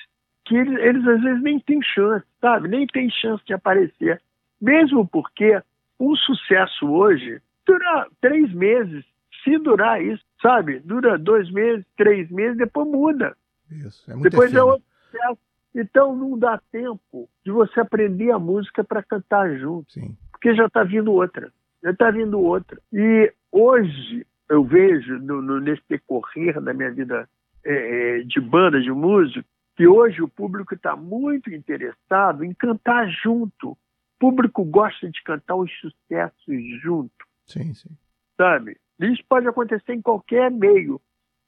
[0.44, 2.68] que eles, eles às vezes nem têm chance, sabe?
[2.68, 4.20] Nem têm chance de aparecer.
[4.60, 5.62] Mesmo porque
[5.98, 9.02] um sucesso hoje dura três meses,
[9.42, 10.80] se durar isso, sabe?
[10.80, 13.34] Dura dois meses, três meses, depois muda.
[13.70, 15.38] Isso, é muito Depois é outro sucesso.
[15.74, 19.90] Então não dá tempo de você aprender a música para cantar junto.
[19.92, 20.14] Sim.
[20.40, 21.52] Porque já está vindo outra.
[21.82, 22.80] Já está vindo outra.
[22.90, 27.28] E hoje eu vejo, no, no, nesse decorrer da minha vida
[27.64, 33.08] é, é de banda, de músico, que hoje o público está muito interessado em cantar
[33.22, 33.72] junto.
[33.72, 33.78] O
[34.18, 37.12] público gosta de cantar os sucessos junto.
[37.44, 37.90] Sim, sim.
[38.36, 38.78] Sabe?
[38.98, 41.00] Isso pode acontecer em qualquer meio.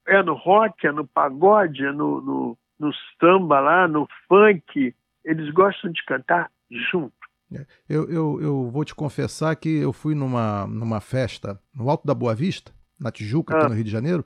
[0.07, 4.93] É no rock, é no pagode, é no, no, no samba lá, no funk.
[5.25, 7.22] Eles gostam de cantar junto.
[7.53, 7.65] É.
[7.87, 12.13] Eu, eu, eu vou te confessar que eu fui numa, numa festa no Alto da
[12.13, 13.59] Boa Vista, na Tijuca, ah.
[13.59, 14.25] aqui no Rio de Janeiro,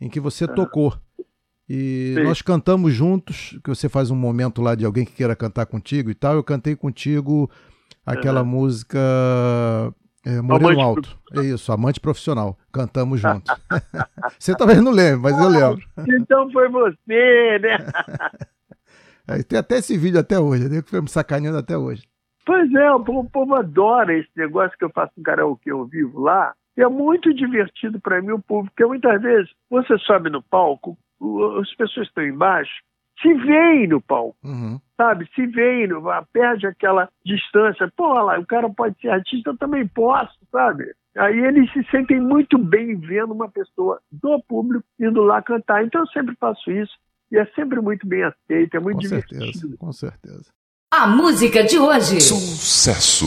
[0.00, 0.48] em que você ah.
[0.48, 0.96] tocou.
[1.68, 2.22] E Sim.
[2.22, 6.10] nós cantamos juntos, que você faz um momento lá de alguém que queira cantar contigo
[6.10, 6.34] e tal.
[6.34, 7.50] Eu cantei contigo
[8.06, 8.46] aquela uhum.
[8.46, 8.98] música
[10.24, 11.18] é, Moreno Alto.
[11.34, 12.58] É isso, amante profissional.
[12.72, 13.54] Cantamos juntos.
[14.38, 15.86] você talvez não lembre, mas eu lembro.
[16.20, 17.78] Então foi você, né?
[19.28, 20.80] é, tem até esse vídeo até hoje, né?
[20.80, 22.07] Que foi me sacaneando até hoje.
[22.48, 26.54] Pois é, o povo, adora esse negócio que eu faço um karaokê ao vivo lá.
[26.78, 30.96] E é muito divertido para mim o povo, porque muitas vezes você sobe no palco,
[31.60, 32.72] as pessoas estão embaixo,
[33.20, 34.80] se veem no palco, uhum.
[34.96, 35.28] sabe?
[35.34, 35.88] Se veem,
[36.32, 37.92] perde aquela distância.
[37.94, 40.90] Pô, lá, o cara pode ser artista, eu também posso, sabe?
[41.18, 45.84] Aí eles se sentem muito bem vendo uma pessoa do público indo lá cantar.
[45.84, 46.96] Então eu sempre faço isso
[47.30, 49.44] e é sempre muito bem aceito, é muito com divertido.
[49.44, 50.58] Certeza, com certeza.
[50.90, 52.18] A música de hoje.
[52.18, 53.26] Sucesso.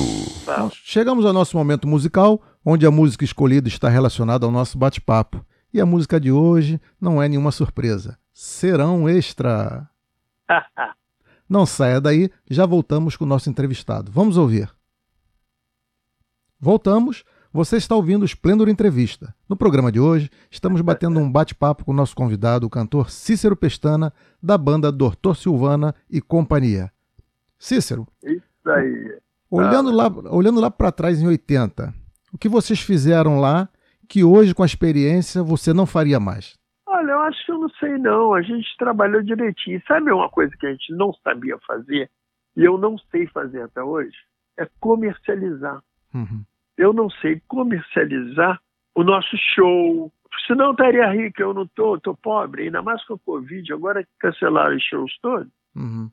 [0.84, 5.46] Chegamos ao nosso momento musical, onde a música escolhida está relacionada ao nosso bate-papo.
[5.72, 8.18] E a música de hoje não é nenhuma surpresa.
[8.34, 9.88] Serão extra.
[11.48, 14.12] Não saia daí, já voltamos com o nosso entrevistado.
[14.12, 14.74] Vamos ouvir.
[16.60, 17.24] Voltamos.
[17.54, 19.36] Você está ouvindo o Esplendor Entrevista.
[19.48, 23.56] No programa de hoje, estamos batendo um bate-papo com o nosso convidado, o cantor Cícero
[23.56, 26.92] Pestana, da banda Doutor Silvana e Companhia.
[27.62, 28.08] Cícero.
[28.24, 29.20] Isso aí.
[29.52, 29.94] Olhando ah.
[29.94, 31.94] lá, olhando lá para trás em 80,
[32.34, 33.70] o que vocês fizeram lá
[34.10, 36.58] que hoje, com a experiência, você não faria mais?
[36.88, 38.34] Olha, eu acho que eu não sei não.
[38.34, 39.82] A gente trabalhou direitinho.
[39.88, 42.10] Sabe uma coisa que a gente não sabia fazer
[42.58, 44.18] e eu não sei fazer até hoje?
[44.58, 45.82] É comercializar.
[46.14, 46.44] Uhum.
[46.76, 48.60] Eu não sei comercializar
[48.96, 50.12] o nosso show.
[50.48, 54.76] Senão estaria rico, eu não tô, tô pobre, ainda mais com o Covid, agora cancelaram
[54.76, 55.52] os shows todos.
[55.76, 56.10] Uhum.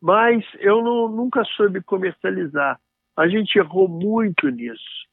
[0.00, 2.78] Mas eu não, nunca soube comercializar.
[3.16, 5.06] A gente errou muito nisso,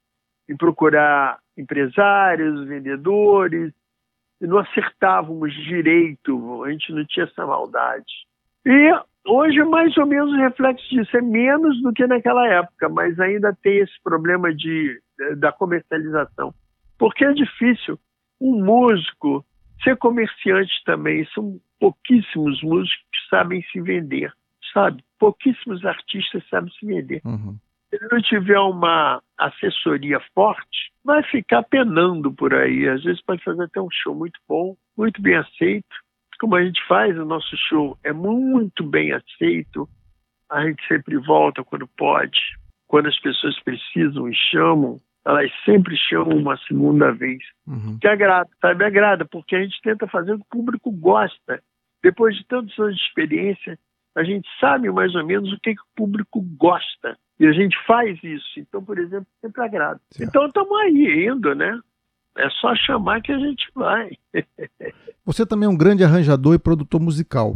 [0.50, 3.74] em procurar empresários, vendedores,
[4.40, 8.06] e não acertávamos direito, a gente não tinha essa maldade.
[8.66, 8.92] E
[9.26, 13.20] hoje é mais ou menos o reflexo disso, é menos do que naquela época, mas
[13.20, 15.02] ainda tem esse problema de,
[15.38, 16.54] da comercialização.
[16.98, 18.00] Porque é difícil.
[18.40, 19.44] Um músico
[19.84, 24.32] ser comerciante também, são pouquíssimos músicos que sabem se vender,
[24.74, 25.04] sabe?
[25.20, 27.22] Pouquíssimos artistas sabem se vender.
[27.26, 27.58] Uhum.
[27.90, 32.88] Se ele não tiver uma assessoria forte, vai ficar penando por aí.
[32.88, 35.88] Às vezes pode fazer até um show muito bom, muito bem aceito.
[36.40, 39.88] Como a gente faz, o nosso show é muito bem aceito.
[40.50, 42.40] A gente sempre volta quando pode.
[42.88, 47.40] Quando as pessoas precisam e chamam, elas sempre chamam uma segunda vez.
[47.66, 47.98] Uhum.
[48.00, 48.86] Que agrada, sabe?
[48.86, 51.62] Agrada, porque a gente tenta fazer o que o público gosta.
[52.02, 53.78] Depois de tantos anos de experiência,
[54.18, 57.16] a gente sabe mais ou menos o que, que o público gosta.
[57.40, 58.60] E a gente faz isso.
[58.60, 60.02] Então, por exemplo, sempre agrada.
[60.10, 60.28] Certo.
[60.28, 61.80] Então, estamos aí indo, né?
[62.36, 64.10] É só chamar que a gente vai.
[65.24, 67.56] Você também é um grande arranjador e produtor musical.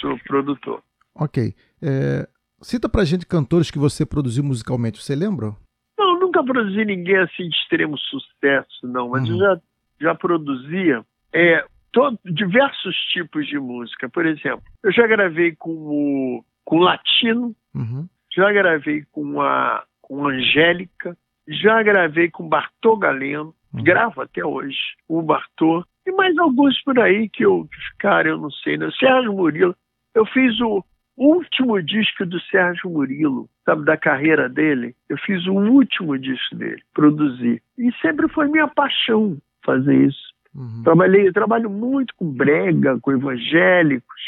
[0.00, 0.82] Sou produtor.
[1.14, 1.54] Ok.
[1.82, 2.26] É,
[2.62, 5.02] cita pra gente cantores que você produziu musicalmente.
[5.02, 5.54] Você lembra?
[5.98, 9.10] Não, nunca produzi ninguém assim de extremo sucesso, não.
[9.10, 9.34] Mas uhum.
[9.34, 9.60] eu já,
[10.00, 14.08] já produzia é, todo, diversos tipos de música.
[14.08, 20.28] Por exemplo, eu já gravei com o com latino, uhum já gravei com a, com
[20.28, 21.16] Angélica,
[21.48, 23.82] já gravei com Bartô Galeno, uhum.
[23.82, 28.38] gravo até hoje com o Bartô, e mais alguns por aí que eu, cara, eu
[28.38, 28.88] não sei, né?
[28.98, 29.76] Sérgio Murilo,
[30.14, 30.84] eu fiz o
[31.16, 36.82] último disco do Sérgio Murilo, sabe, da carreira dele, eu fiz o último disco dele,
[36.94, 37.60] produzi.
[37.76, 40.30] E sempre foi minha paixão fazer isso.
[40.54, 40.82] Uhum.
[40.82, 44.20] Trabalhei, eu trabalho muito com brega, com evangélicos,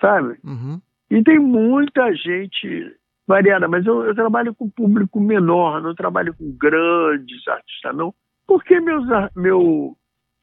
[0.00, 0.38] sabe?
[0.44, 0.80] Uhum.
[1.10, 6.50] E tem muita gente variada, mas eu, eu, trabalho com público menor, não trabalho com
[6.56, 8.12] grandes artistas, não.
[8.46, 9.96] Porque meus, meu,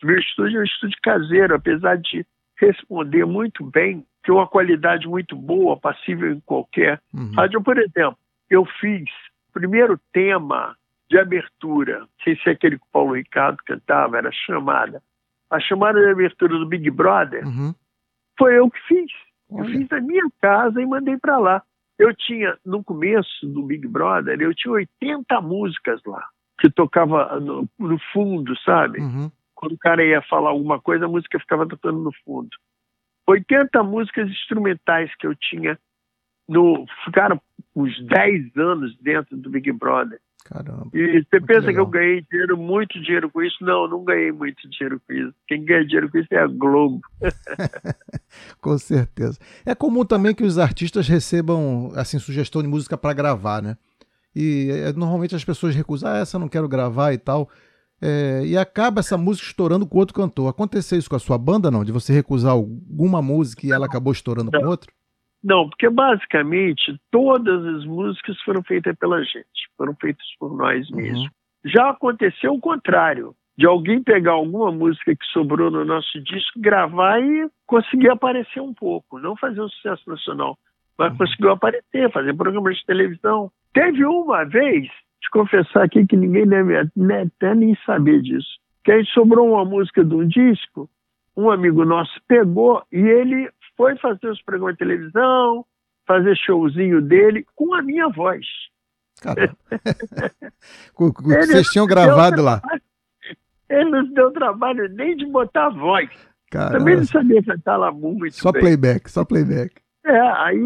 [0.03, 2.25] meu estúdio é um estúdio caseiro, apesar de
[2.57, 7.31] responder muito bem, ter uma qualidade muito boa, passível em qualquer uhum.
[7.35, 7.61] rádio.
[7.61, 8.17] Por exemplo,
[8.49, 9.09] eu fiz
[9.49, 10.75] o primeiro tema
[11.11, 15.03] de abertura, não sei se é aquele que o Paulo Ricardo cantava, era chamada.
[15.49, 17.75] A chamada de abertura do Big Brother uhum.
[18.39, 19.11] foi eu que fiz.
[19.49, 19.61] Olha.
[19.61, 21.61] Eu fiz na minha casa e mandei para lá.
[21.99, 26.25] Eu tinha, no começo do Big Brother, eu tinha 80 músicas lá,
[26.57, 29.01] que tocava no, no fundo, sabe?
[29.01, 29.29] Uhum.
[29.53, 32.49] Quando o cara ia falar alguma coisa, a música ficava tocando no fundo.
[33.27, 35.77] 80 músicas instrumentais que eu tinha
[36.47, 37.39] no ficaram
[37.75, 40.19] uns 10 anos dentro do Big Brother.
[40.45, 40.89] Caramba.
[40.93, 41.73] E você pensa legal.
[41.73, 43.57] que eu ganhei dinheiro, muito dinheiro com isso?
[43.61, 45.33] Não, não ganhei muito dinheiro com isso.
[45.47, 46.99] Quem ganha dinheiro com isso é a Globo.
[48.59, 49.39] com certeza.
[49.65, 53.77] É comum também que os artistas recebam assim sugestão de música para gravar, né?
[54.35, 57.49] E é, normalmente as pessoas recusam, ah, essa eu não quero gravar e tal.
[58.01, 60.49] É, e acaba essa música estourando com outro cantor.
[60.49, 61.83] Aconteceu isso com a sua banda, não?
[61.83, 64.59] De você recusar alguma música e ela acabou estourando não.
[64.59, 64.91] com outro?
[65.43, 70.97] Não, porque basicamente todas as músicas foram feitas pela gente, foram feitas por nós uhum.
[70.97, 71.29] mesmos.
[71.65, 77.19] Já aconteceu o contrário, de alguém pegar alguma música que sobrou no nosso disco, gravar
[77.19, 80.57] e conseguir aparecer um pouco, não fazer um sucesso nacional,
[80.97, 81.17] mas uhum.
[81.17, 83.51] conseguiu aparecer, fazer programas de televisão.
[83.73, 84.87] Teve uma vez
[85.21, 88.59] te confessar aqui que ninguém deve né, até nem saber disso.
[88.83, 90.89] Que aí sobrou uma música de um disco,
[91.37, 93.49] um amigo nosso pegou e ele
[93.81, 95.65] foi fazer os programas de televisão,
[96.05, 98.45] fazer showzinho dele com a minha voz.
[99.19, 99.57] Caramba.
[100.95, 102.61] Vocês tinham gravado lá.
[103.67, 106.07] Ele não deu trabalho nem de botar voz.
[106.51, 106.77] Caramba.
[106.77, 108.35] Também não sabia cantar lá muito.
[108.35, 108.61] Só bem.
[108.61, 109.73] playback, só playback.
[110.05, 110.59] É, aí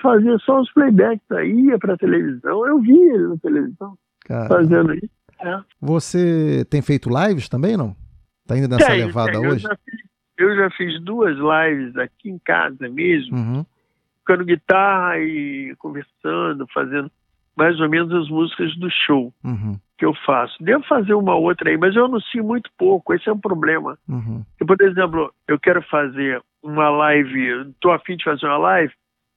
[0.00, 2.66] fazia só os playbacks, aí ia pra televisão.
[2.66, 3.98] Eu vi ele na televisão.
[4.24, 4.54] Caramba.
[4.54, 5.10] fazendo isso.
[5.40, 5.60] É.
[5.78, 7.94] Você tem feito lives também, não?
[8.46, 9.66] Tá indo nessa levada hoje?
[9.66, 10.11] Eu já, fiz,
[10.42, 13.66] eu já, fiz, duas lives aqui em casa mesmo, uhum.
[14.18, 17.10] tocando guitarra e conversando, fazendo
[17.56, 19.78] mais ou menos as músicas do show uhum.
[19.98, 20.54] que eu faço.
[20.62, 23.98] Devo fazer uma outra aí, mas eu anuncio muito pouco, esse é um problema.
[24.08, 24.44] Uhum.
[24.66, 28.92] por exemplo, eu quero fazer uma live, estou afim de fazer uma live,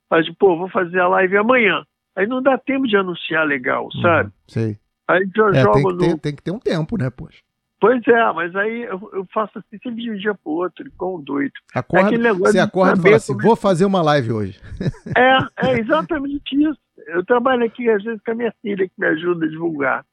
[0.10, 1.84] mas, pô, vou fazer a live amanhã.
[2.16, 4.28] Aí não dá tempo de anunciar legal, sabe?
[4.28, 4.78] Uhum, sei.
[5.08, 5.98] Aí já é, jogo tem no.
[5.98, 7.40] Ter, tem que ter um tempo, né, poxa?
[7.86, 11.18] Pois é, mas aí eu, eu faço assim sempre de um dia pro outro, igual
[11.18, 11.54] um doido.
[11.72, 14.60] Acorda, é você acorda e fala assim, vou fazer uma live hoje.
[15.16, 16.80] É, é exatamente isso.
[17.06, 20.06] Eu trabalho aqui, às vezes, com a minha filha que me ajuda a divulgar.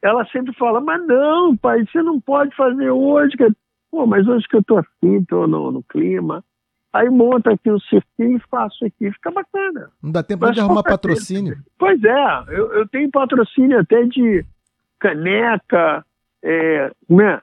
[0.00, 3.36] Ela sempre fala, mas não, pai, você não pode fazer hoje.
[3.90, 6.42] Pô, mas hoje que eu tô assim, tô no, no clima.
[6.94, 9.90] Aí monta aqui o um cirquinho e faço aqui, fica bacana.
[10.02, 11.58] Não dá tempo Mas, de arrumar patrocínio.
[11.78, 14.46] Pois é, eu, eu, tenho patrocínio até de
[14.98, 16.02] caneca,
[16.42, 17.40] é, né,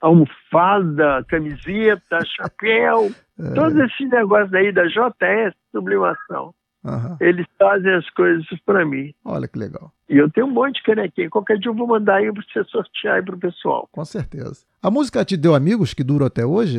[0.00, 3.54] almofada, camiseta, chapéu, é.
[3.54, 6.54] todos esses negócios aí da JS Sublimação.
[6.84, 7.16] Uhum.
[7.20, 9.14] Eles fazem as coisas para mim.
[9.24, 9.92] Olha que legal.
[10.08, 11.30] E eu tenho um monte de canequinha.
[11.30, 13.88] Qualquer dia eu vou mandar aí para você sortear aí pro pessoal.
[13.92, 14.66] Com certeza.
[14.82, 16.78] A música te deu amigos que duram até hoje?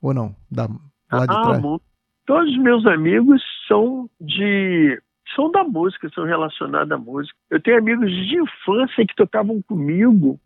[0.00, 0.34] Ou não?
[0.48, 0.68] Da,
[1.12, 1.62] lá de ah, trás?
[2.24, 5.00] Todos os meus amigos são de
[5.34, 7.36] são da música, são relacionados à música.
[7.50, 10.38] Eu tenho amigos de infância que tocavam comigo,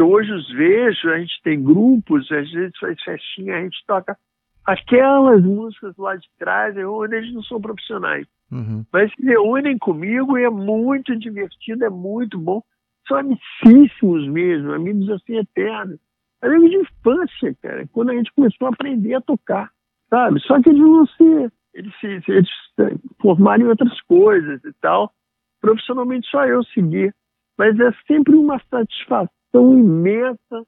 [0.00, 4.16] que hoje os vejo, a gente tem grupos, às vezes faz festinha, a gente toca
[4.64, 8.26] aquelas músicas lá de trás, onde eles não são profissionais.
[8.50, 8.82] Uhum.
[8.90, 12.62] Mas se reúnem comigo e é muito divertido, é muito bom.
[13.06, 16.00] São amicíssimos mesmo, amigos assim eternos
[16.40, 19.70] amigos de infância, cara, quando a gente começou a aprender a tocar,
[20.08, 20.40] sabe?
[20.40, 21.52] Só que eles não se.
[21.74, 25.12] Eles se, eles se formaram em outras coisas e tal.
[25.60, 27.12] Profissionalmente só eu segui.
[27.58, 30.66] Mas é sempre uma satisfação imensa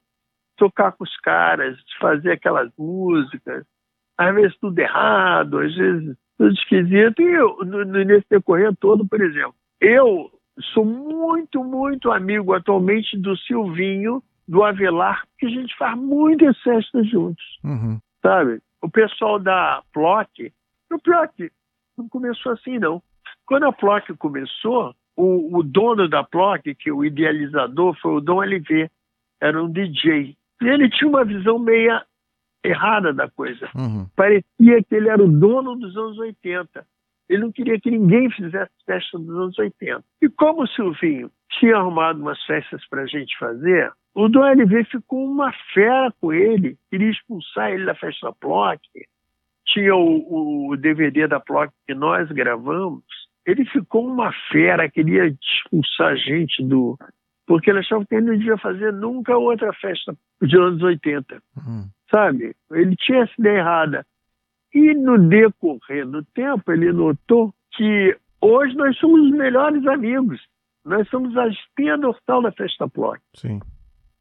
[0.56, 3.64] tocar com os caras, fazer aquelas músicas.
[4.16, 7.22] Às vezes tudo errado, às vezes tudo esquisito.
[7.22, 10.30] E eu, nesse decorrer todo, por exemplo, eu
[10.72, 17.08] sou muito, muito amigo atualmente do Silvinho, do Avelar, que a gente faz muitas festas
[17.08, 17.98] juntos, uhum.
[18.20, 18.60] sabe?
[18.82, 20.52] O pessoal da Plock,
[20.92, 21.50] o Plock
[21.96, 23.02] não começou assim, não.
[23.46, 28.42] Quando a Plock começou, o, o, dono da Plock, que o idealizador foi o Dom
[28.42, 28.90] LV,
[29.40, 30.36] era um DJ.
[30.60, 32.04] E ele tinha uma visão meia
[32.64, 33.68] errada da coisa.
[33.74, 34.06] Uhum.
[34.14, 36.86] Parecia que ele era o dono dos anos 80.
[37.28, 40.04] Ele não queria que ninguém fizesse festa dos anos 80.
[40.20, 44.84] E como o Silvinho tinha arrumado umas festas para a gente fazer, o Dom LV
[44.84, 48.80] ficou uma fera com ele, queria expulsar ele da festa Plock.
[49.66, 53.02] Tinha o, o, DVD da Plock que nós gravamos,
[53.46, 56.98] ele ficou uma fera, queria expulsar a gente do.
[57.46, 61.42] Porque ele achava que ele não devia fazer nunca outra festa de anos 80.
[61.56, 61.88] Uhum.
[62.10, 62.54] Sabe?
[62.70, 64.06] Ele tinha essa ideia errada.
[64.72, 70.40] E no decorrer do tempo, ele notou que hoje nós somos os melhores amigos.
[70.84, 73.20] Nós somos a espinha dorsal da Festa Plot.
[73.34, 73.60] Sim.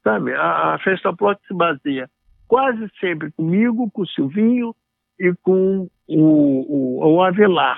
[0.04, 0.34] Sabe?
[0.34, 2.10] A, a Festa Plot se baseia
[2.48, 4.76] quase sempre comigo, com o Silvinho
[5.18, 7.78] e com o, o, o Avelar.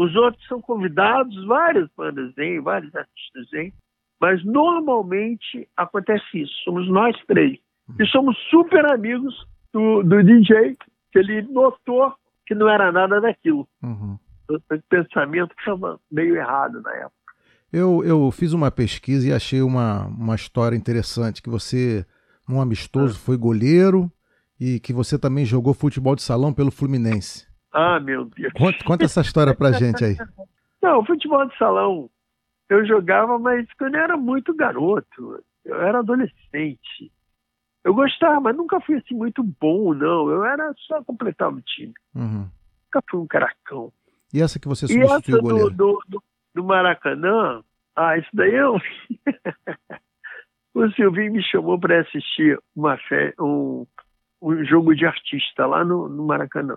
[0.00, 3.70] Os outros são convidados, várias bandas vêm, vários artistas vêm,
[4.18, 6.54] mas normalmente acontece isso.
[6.64, 7.58] Somos nós três.
[7.98, 9.34] E somos super amigos
[9.70, 10.74] do, do DJ,
[11.12, 12.14] que ele notou
[12.46, 13.68] que não era nada daquilo.
[13.82, 14.18] Uhum.
[14.48, 14.58] O
[14.88, 17.14] pensamento estava meio errado na época.
[17.70, 22.06] Eu, eu fiz uma pesquisa e achei uma, uma história interessante, que você,
[22.48, 23.22] num amistoso, ah.
[23.22, 24.10] foi goleiro
[24.58, 27.49] e que você também jogou futebol de salão pelo Fluminense.
[27.72, 28.52] Ah, meu Deus.
[28.52, 30.16] Conta, conta essa história pra gente aí.
[30.82, 32.10] Não, futebol de salão
[32.70, 37.12] eu jogava, mas quando eu era muito garoto, eu era adolescente.
[37.82, 40.30] Eu gostava, mas nunca fui assim muito bom, não.
[40.30, 41.92] Eu era só completava o time.
[42.14, 42.48] Uhum.
[42.84, 43.92] Nunca fui um caracão.
[44.32, 46.22] E essa que você substituiu essa do, do, do,
[46.54, 47.64] do, Maracanã,
[47.96, 48.76] ah, isso daí eu...
[50.72, 53.34] o Silvinho me chamou para assistir uma fe...
[53.40, 53.84] um,
[54.40, 56.76] um jogo de artista lá no, no Maracanã.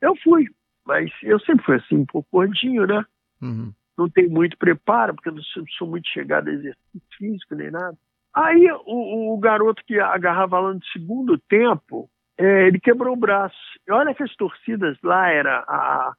[0.00, 0.46] Eu fui,
[0.86, 3.04] mas eu sempre fui assim, um pouco gordinho, né?
[3.40, 3.72] Uhum.
[3.96, 7.96] Não tenho muito preparo, porque eu não sou, muito chegado a exercício físico nem nada.
[8.34, 12.08] Aí o, o garoto que agarrava lá no segundo tempo,
[12.38, 13.56] é, ele quebrou o braço.
[13.86, 16.12] E olha que as torcidas lá era a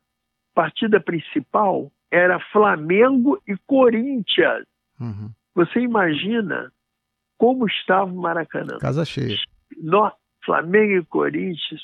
[0.53, 4.65] partida principal era Flamengo e Corinthians.
[4.99, 5.31] Uhum.
[5.55, 6.71] Você imagina
[7.37, 8.77] como estava o Maracanã?
[8.79, 9.37] Casa cheia.
[9.81, 10.15] Nossa,
[10.45, 11.81] Flamengo e Corinthians.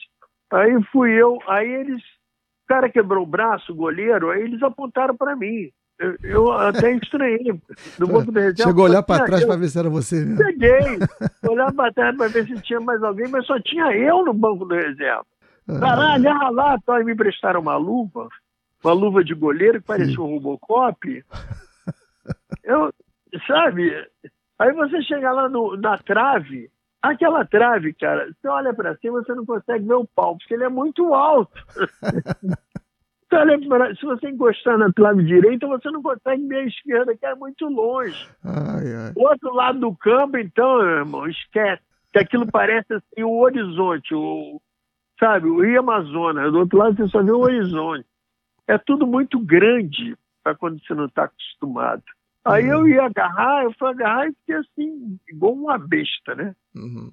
[0.52, 5.16] Aí fui eu, aí eles, o cara quebrou o braço, o goleiro, aí eles apontaram
[5.16, 5.70] para mim.
[6.00, 7.60] Eu, eu, até estranhei.
[7.98, 10.38] No banco da reserva, Chegou a olhar para trás para ver se era você mesmo.
[10.38, 11.00] Peguei.
[11.50, 14.64] Olhar para trás para ver se tinha mais alguém, mas só tinha eu no banco
[14.66, 15.26] da reserva.
[15.68, 15.80] Ah.
[15.80, 18.30] Caralho, agarra lá, então, me prestaram uma luva,
[18.84, 20.22] uma luva de goleiro que parecia Sim.
[20.22, 21.26] um Robocop.
[22.64, 22.94] Eu,
[23.48, 23.92] sabe?
[24.60, 26.70] Aí você chega lá no, na trave,
[27.02, 30.64] Aquela trave, cara, você olha para cima, você não consegue ver o pau, porque ele
[30.64, 31.54] é muito alto.
[34.00, 37.68] se você encostar na trave direita, você não consegue ver a esquerda, que é muito
[37.68, 38.28] longe.
[38.44, 39.14] Ai, ai.
[39.16, 41.84] O outro lado do campo, então, irmão, esquece.
[42.12, 44.62] Que aquilo parece assim o horizonte, o,
[45.20, 46.52] sabe, o Rio Amazonas.
[46.52, 48.06] Do outro lado você só vê o horizonte.
[48.66, 52.04] É tudo muito grande para quando você não está acostumado.
[52.48, 52.72] Aí uhum.
[52.72, 56.56] eu ia agarrar, eu fui agarrar e fiquei assim, igual uma besta, né?
[56.76, 57.12] Uhum.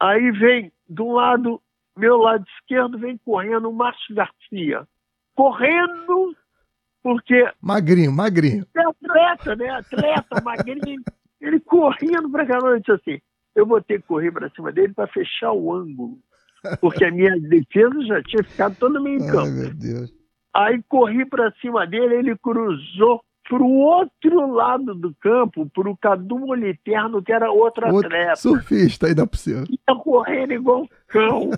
[0.00, 1.62] Aí vem, do lado,
[1.96, 4.86] meu lado esquerdo, vem correndo o Márcio Garcia.
[5.34, 6.36] Correndo,
[7.02, 7.48] porque.
[7.60, 8.66] Magrinho, magrinho.
[8.76, 9.70] É atleta, né?
[9.70, 11.02] Atleta, magrinho.
[11.40, 13.20] Ele correndo pra caramba, eu disse assim:
[13.54, 16.18] eu vou ter que correr pra cima dele para fechar o ângulo.
[16.80, 19.38] Porque a minha defesa já tinha ficado toda meio em campo.
[19.38, 20.14] Ai, meu Deus.
[20.54, 25.96] Aí corri para cima dele, ele cruzou para o outro lado do campo, para o
[25.98, 28.36] Cadu Moliterno, que era outro, outro atleta.
[28.36, 29.66] Surfista ainda por cima.
[29.68, 31.50] Ia correndo igual um cão.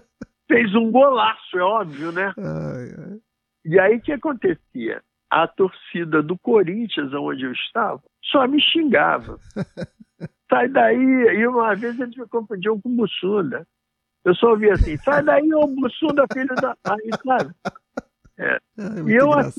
[0.48, 2.32] Fez um golaço, é óbvio, né?
[2.38, 3.20] Ai, ai.
[3.66, 5.02] E aí o que acontecia?
[5.30, 9.38] A torcida do Corinthians, onde eu estava, só me xingava.
[10.48, 10.96] sai daí.
[10.96, 13.66] E uma vez eles me confundiam com Bussunda.
[14.24, 16.74] Eu só ouvia assim, sai daí, ô Bussunda, filho da.
[16.84, 17.54] Aí, sabe?
[18.38, 18.54] É.
[18.54, 18.60] é
[19.06, 19.50] e eu, olha,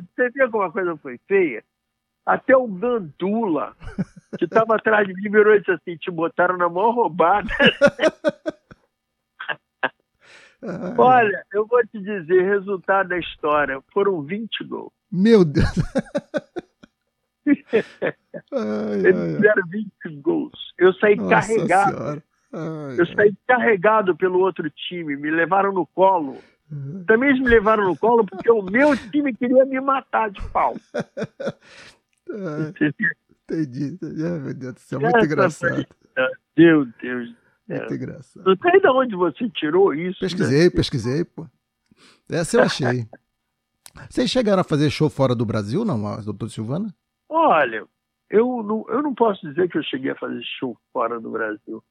[0.00, 1.64] você vê como a coisa foi feia?
[2.24, 3.74] Até o Gandula,
[4.38, 7.48] que estava atrás de mim, virou e disse assim: te botaram na mão roubada.
[10.98, 14.92] Olha, eu vou te dizer, resultado da história, foram 20 gols.
[15.10, 15.66] Meu Deus!
[18.52, 19.90] ai, Eles fizeram 20
[20.20, 20.52] gols.
[20.78, 22.22] Eu saí Nossa carregado.
[22.52, 26.38] Ai, eu saí carregado pelo outro time, me levaram no colo.
[26.70, 27.04] Uhum.
[27.04, 30.76] Também eles me levaram no colo porque o meu time queria me matar de pau.
[32.28, 34.24] entendi, entendi.
[34.24, 35.74] Ah, meu Deus do céu, muito Essa engraçado.
[35.74, 35.86] Foi...
[36.56, 37.34] Meu Deus.
[37.68, 37.96] Muito é.
[37.96, 38.44] engraçado.
[38.44, 40.20] Não sei de onde você tirou isso.
[40.20, 40.70] Pesquisei, né?
[40.70, 41.46] pesquisei, pô.
[42.28, 43.06] Essa eu achei.
[44.08, 46.94] Vocês chegaram a fazer show fora do Brasil, não, doutor Silvana?
[47.28, 47.84] Olha,
[48.30, 51.82] eu não, eu não posso dizer que eu cheguei a fazer show fora do Brasil.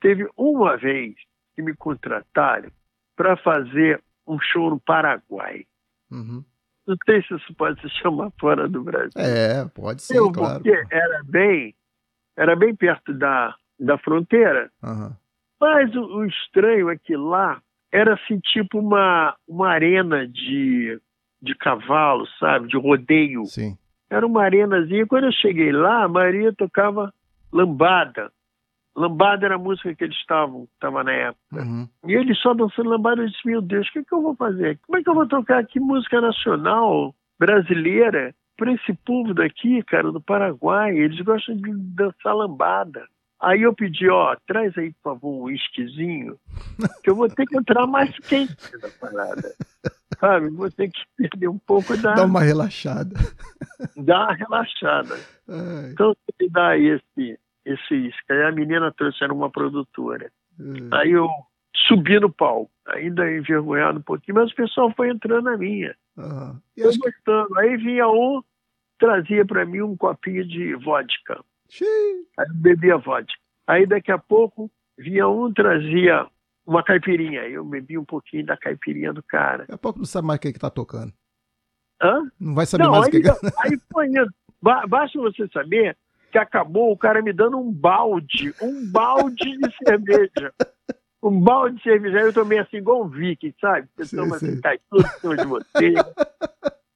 [0.00, 1.14] Teve uma vez
[1.54, 2.70] que me contrataram
[3.16, 5.64] para fazer um show no Paraguai.
[6.10, 6.44] Uhum.
[6.86, 9.12] Não sei se isso pode se chamar fora do Brasil.
[9.16, 10.62] É, pode ser, Eu, claro.
[10.62, 11.74] Porque era bem,
[12.36, 14.70] era bem perto da, da fronteira.
[14.82, 15.12] Uhum.
[15.60, 17.60] Mas o, o, estranho é que lá
[17.90, 21.00] era assim, tipo uma, uma arena de,
[21.40, 22.68] de cavalo, sabe?
[22.68, 23.44] De rodeio.
[23.46, 23.78] Sim.
[24.10, 25.06] Era uma arenazinha.
[25.06, 27.12] Quando eu cheguei lá, a Maria tocava
[27.50, 28.30] lambada.
[28.96, 31.62] Lambada era a música que eles estavam, estava na época.
[31.62, 31.88] Uhum.
[32.06, 34.78] E eles só dançando lambada, eu disse, meu Deus, o que, que eu vou fazer?
[34.86, 40.12] Como é que eu vou tocar aqui música nacional brasileira para esse povo daqui, cara,
[40.12, 40.96] do Paraguai?
[40.96, 43.04] Eles gostam de dançar lambada.
[43.40, 46.38] Aí eu pedi, ó, traz aí, por favor, um whiskyzinho,
[47.02, 49.54] que eu vou ter que entrar mais quente na parada.
[50.18, 50.48] Sabe?
[50.50, 52.14] Vou ter que perder um pouco da.
[52.14, 53.14] Dá uma relaxada.
[53.96, 55.14] Dá uma relaxada.
[55.48, 55.90] Ai.
[55.92, 58.32] Então, você me dá esse, esse uísque.
[58.32, 60.30] Aí a menina trouxe, era uma produtora.
[60.58, 61.00] Ai.
[61.02, 61.28] Aí eu
[61.88, 65.94] subi no palco, ainda envergonhado um pouquinho, mas o pessoal foi entrando na minha.
[66.76, 66.98] E Eu que...
[66.98, 67.58] gostando.
[67.58, 68.42] Aí vinha um,
[68.98, 71.42] trazia para mim um copinho de vodka.
[71.68, 72.26] Xiii.
[72.38, 73.38] Aí eu bebia vodka.
[73.66, 76.26] Aí daqui a pouco vinha um, trazia
[76.66, 77.42] uma caipirinha.
[77.42, 79.58] Aí eu bebi um pouquinho da caipirinha do cara.
[79.58, 81.12] Daqui a pouco não sabe mais o que, que tá tocando.
[82.02, 82.30] Hã?
[82.38, 83.20] Não vai saber Não, mais o aí, que.
[83.22, 84.30] que- aí indo.
[84.62, 85.96] Ba- Basta você saber
[86.34, 90.52] que acabou o cara me dando um balde, um balde de cerveja.
[91.22, 92.18] Um balde de cerveja.
[92.18, 93.86] Aí eu tomei assim, igual um viking, sabe?
[93.94, 94.48] Você Sei, toma sei.
[94.50, 95.94] assim, cai tudo em cima de você.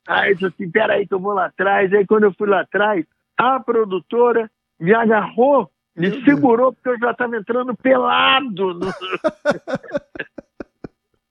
[0.09, 1.93] Aí eu disse assim, peraí que eu vou lá atrás.
[1.95, 6.24] Aí quando eu fui lá atrás, a produtora me agarrou, me Meu Deus.
[6.24, 8.74] segurou, porque eu já estava entrando pelado.
[8.74, 8.93] no-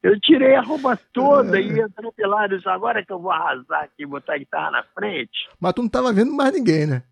[0.01, 2.53] Eu tirei a roupa toda e entrando pelado.
[2.53, 5.49] Eu disse, agora que eu vou arrasar aqui, botar a guitarra na frente.
[5.59, 7.03] Mas tu não tava vendo mais ninguém, né?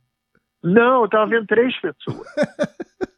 [0.66, 2.28] Não, eu estava vendo três pessoas.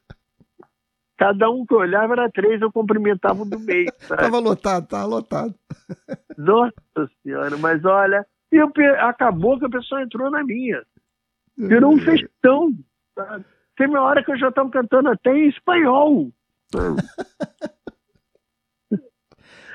[1.17, 3.87] Cada um que eu olhava era três, eu cumprimentava o do meio.
[3.99, 4.21] sabe?
[4.21, 5.55] Tava lotado, tava lotado.
[6.37, 8.69] Nossa Senhora, mas olha, e eu
[8.99, 10.83] acabou que a pessoa entrou na minha.
[11.57, 12.71] Virou um festão.
[13.15, 13.45] sabe?
[13.77, 16.29] Teve uma hora que eu já estava cantando até em espanhol.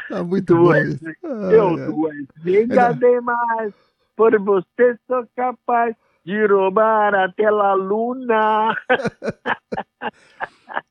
[0.08, 1.86] Tá muito Tu bom eu, ai.
[1.86, 3.74] tu és nega demais,
[4.14, 8.76] por você sou capaz de roubar até a luna.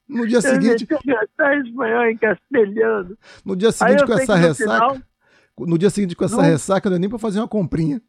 [0.07, 3.17] No dia Eu seguinte, em espanhol em castelhano.
[3.45, 4.97] no dia seguinte eu com essa ressaca, final-
[5.57, 6.43] no dia seguinte com essa Não.
[6.43, 8.01] ressaca, não deu nem pra fazer uma comprinha.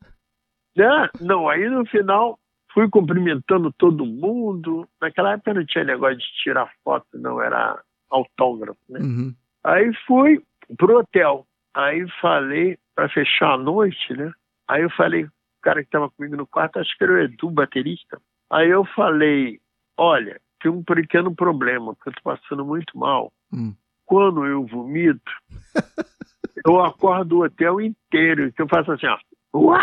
[0.76, 1.08] né?
[1.20, 2.38] Não, aí no final
[2.74, 4.88] fui cumprimentando todo mundo.
[5.00, 8.98] Naquela época não tinha negócio de tirar foto, não, era autógrafo, né?
[9.00, 9.34] Uhum.
[9.64, 10.42] Aí fui
[10.76, 11.46] pro hotel.
[11.74, 14.30] Aí falei, para fechar a noite, né?
[14.68, 15.26] Aí eu falei,
[15.62, 18.20] cara que estava comigo no quarto, acho que era o Edu, baterista.
[18.50, 19.60] Aí eu falei,
[19.96, 23.32] olha, tem um pequeno problema, porque eu tô passando muito mal.
[23.52, 23.74] Hum.
[24.04, 25.32] Quando eu vomito,
[26.66, 29.18] eu acordo o hotel inteiro, que eu faço assim, ó.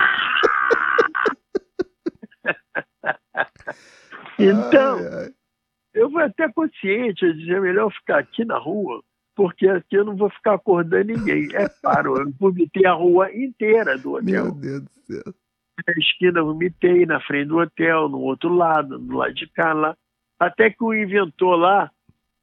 [4.40, 5.34] Então, Ai, ai.
[5.94, 9.04] eu fui até consciente, eu dizia, é melhor ficar aqui na rua,
[9.36, 11.50] porque aqui eu não vou ficar acordando ninguém.
[11.54, 14.52] É claro, eu vomitei a rua inteira do Meu hotel.
[14.54, 15.34] Deus do céu.
[15.88, 19.96] Na esquina vomitei, na frente do hotel, no outro lado, do lado de cá lá.
[20.40, 21.92] Até que o inventor lá,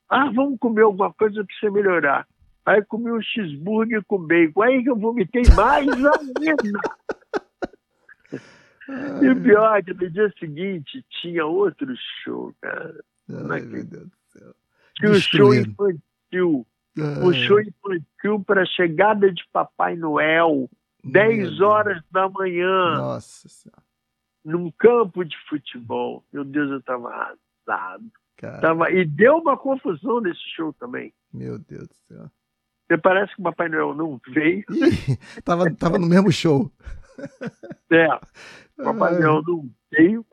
[0.08, 2.26] ah, vamos comer alguma coisa para você melhorar.
[2.64, 4.62] Aí comi um cheeseburger com bacon.
[4.62, 6.80] Aí que eu vomitei mais ainda.
[8.88, 13.02] E pior que no dia seguinte tinha outro show, cara.
[13.50, 14.54] Ai, meu Deus do céu.
[14.94, 16.66] Tinha um show infantil.
[16.96, 20.70] Ai, um show infantil para a chegada de Papai Noel,
[21.10, 21.60] 10 Deus.
[21.60, 23.82] horas da manhã, Nossa senhora.
[24.44, 26.24] num campo de futebol.
[26.32, 28.04] Meu Deus, eu estava arrasado.
[28.36, 28.90] Cara, Tava...
[28.90, 31.12] E deu uma confusão nesse show também.
[31.32, 32.30] meu Deus do céu.
[32.88, 34.64] Porque parece que o Papai Noel não veio.
[34.70, 36.70] Ih, tava, tava no mesmo show.
[37.90, 38.06] É,
[38.78, 39.20] o Papai Ai.
[39.20, 40.26] Noel não veio.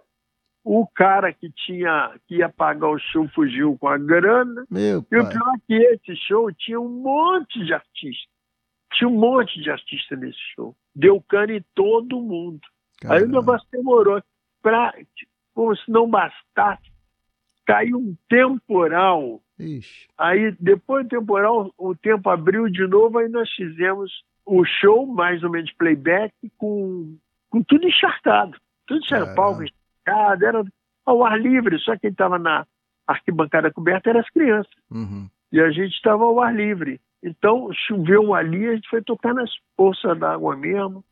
[0.65, 4.65] O cara que tinha que ia pagar o show fugiu com a grana.
[4.69, 5.33] Meu E o pai.
[5.33, 8.31] pior é que esse show tinha um monte de artistas.
[8.93, 10.75] Tinha um monte de artistas nesse show.
[10.95, 12.61] Deu cano em todo mundo.
[13.03, 13.39] Aí o Caramba.
[13.39, 14.21] negócio demorou.
[14.61, 14.93] Pra,
[15.53, 16.91] como se não bastasse,
[17.65, 19.41] caiu um temporal.
[19.59, 20.07] Ixi.
[20.17, 24.11] Aí, depois do temporal, o tempo abriu de novo, aí nós fizemos
[24.45, 27.17] o show, mais ou menos playback, com,
[27.49, 28.57] com tudo encharcado.
[28.87, 29.35] Tudo Caramba.
[29.35, 30.63] palco encharcado, era
[31.05, 32.65] ao ar livre, só quem estava na
[33.05, 34.73] arquibancada coberta eram as crianças.
[34.89, 35.29] Uhum.
[35.51, 36.99] E a gente estava ao ar livre.
[37.23, 41.03] Então, choveu ali, a gente foi tocar nas poças d'água mesmo.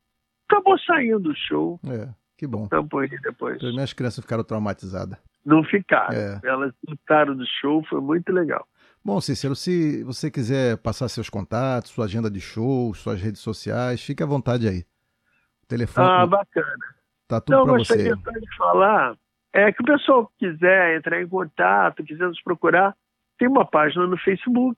[0.50, 2.68] Acabou saindo o show, É, que bom.
[2.68, 3.64] tampou ele depois.
[3.64, 5.18] As minhas crianças ficaram traumatizadas.
[5.46, 6.14] Não ficaram.
[6.14, 6.40] É.
[6.44, 8.68] Elas lutaram do show, foi muito legal.
[9.04, 14.04] Bom, Cícero, se você quiser passar seus contatos, sua agenda de shows, suas redes sociais,
[14.04, 14.80] fique à vontade aí.
[15.64, 16.76] O telefone Ah, bacana.
[17.28, 17.94] tá tudo Então, para eu você.
[17.96, 19.16] gostaria só de falar
[19.54, 22.96] é que o pessoal quiser entrar em contato, quiser nos procurar,
[23.40, 24.78] tem uma página no Facebook,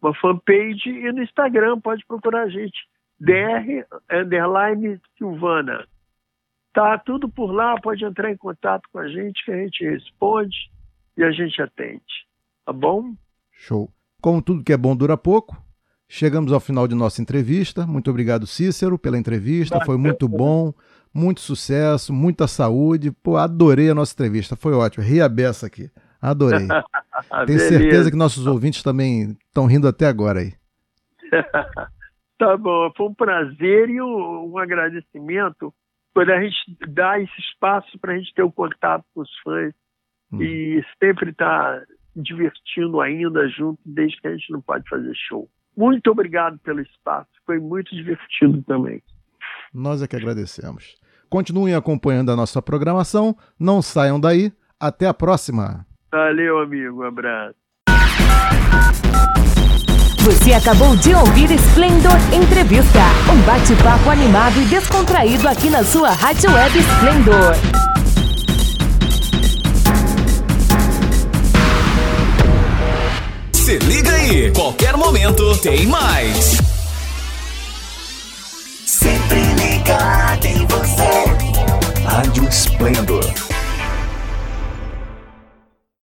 [0.00, 2.78] uma fanpage e no Instagram, pode procurar a gente.
[3.20, 5.86] DR underline Silvana.
[6.72, 10.56] Tá tudo por lá, pode entrar em contato com a gente que a gente responde
[11.16, 12.00] e a gente atende.
[12.64, 13.14] Tá bom?
[13.50, 13.90] Show.
[14.22, 15.56] Como tudo que é bom dura pouco,
[16.08, 17.86] chegamos ao final de nossa entrevista.
[17.86, 19.84] Muito obrigado, Cícero, pela entrevista.
[19.84, 20.72] Foi muito bom,
[21.12, 23.10] muito sucesso, muita saúde.
[23.10, 24.56] Pô, adorei a nossa entrevista.
[24.56, 25.04] Foi ótimo.
[25.04, 25.90] Ri beça aqui.
[26.20, 26.66] Adorei.
[27.46, 30.52] Tenho certeza que nossos ouvintes também estão rindo até agora aí.
[32.38, 35.72] tá bom, foi um prazer e um, um agradecimento
[36.12, 36.56] por a gente
[36.88, 39.72] dar esse espaço para a gente ter o contato com os fãs
[40.32, 40.42] hum.
[40.42, 45.48] e sempre estar tá divertindo ainda junto, desde que a gente não pode fazer show.
[45.76, 49.02] Muito obrigado pelo espaço, foi muito divertido também.
[49.72, 50.96] Nós é que agradecemos.
[51.28, 54.52] Continuem acompanhando a nossa programação, não saiam daí.
[54.80, 55.86] Até a próxima!
[56.12, 57.02] Valeu, amigo.
[57.02, 57.54] Um abraço.
[60.22, 62.98] Você acabou de ouvir Splendor Entrevista,
[63.32, 67.54] um bate-papo animado e descontraído aqui na sua Rádio Web Splendor.
[73.52, 76.58] Se liga aí, qualquer momento tem mais.
[78.84, 82.04] Sempre ligado em você.
[82.04, 83.49] Rádio Splendor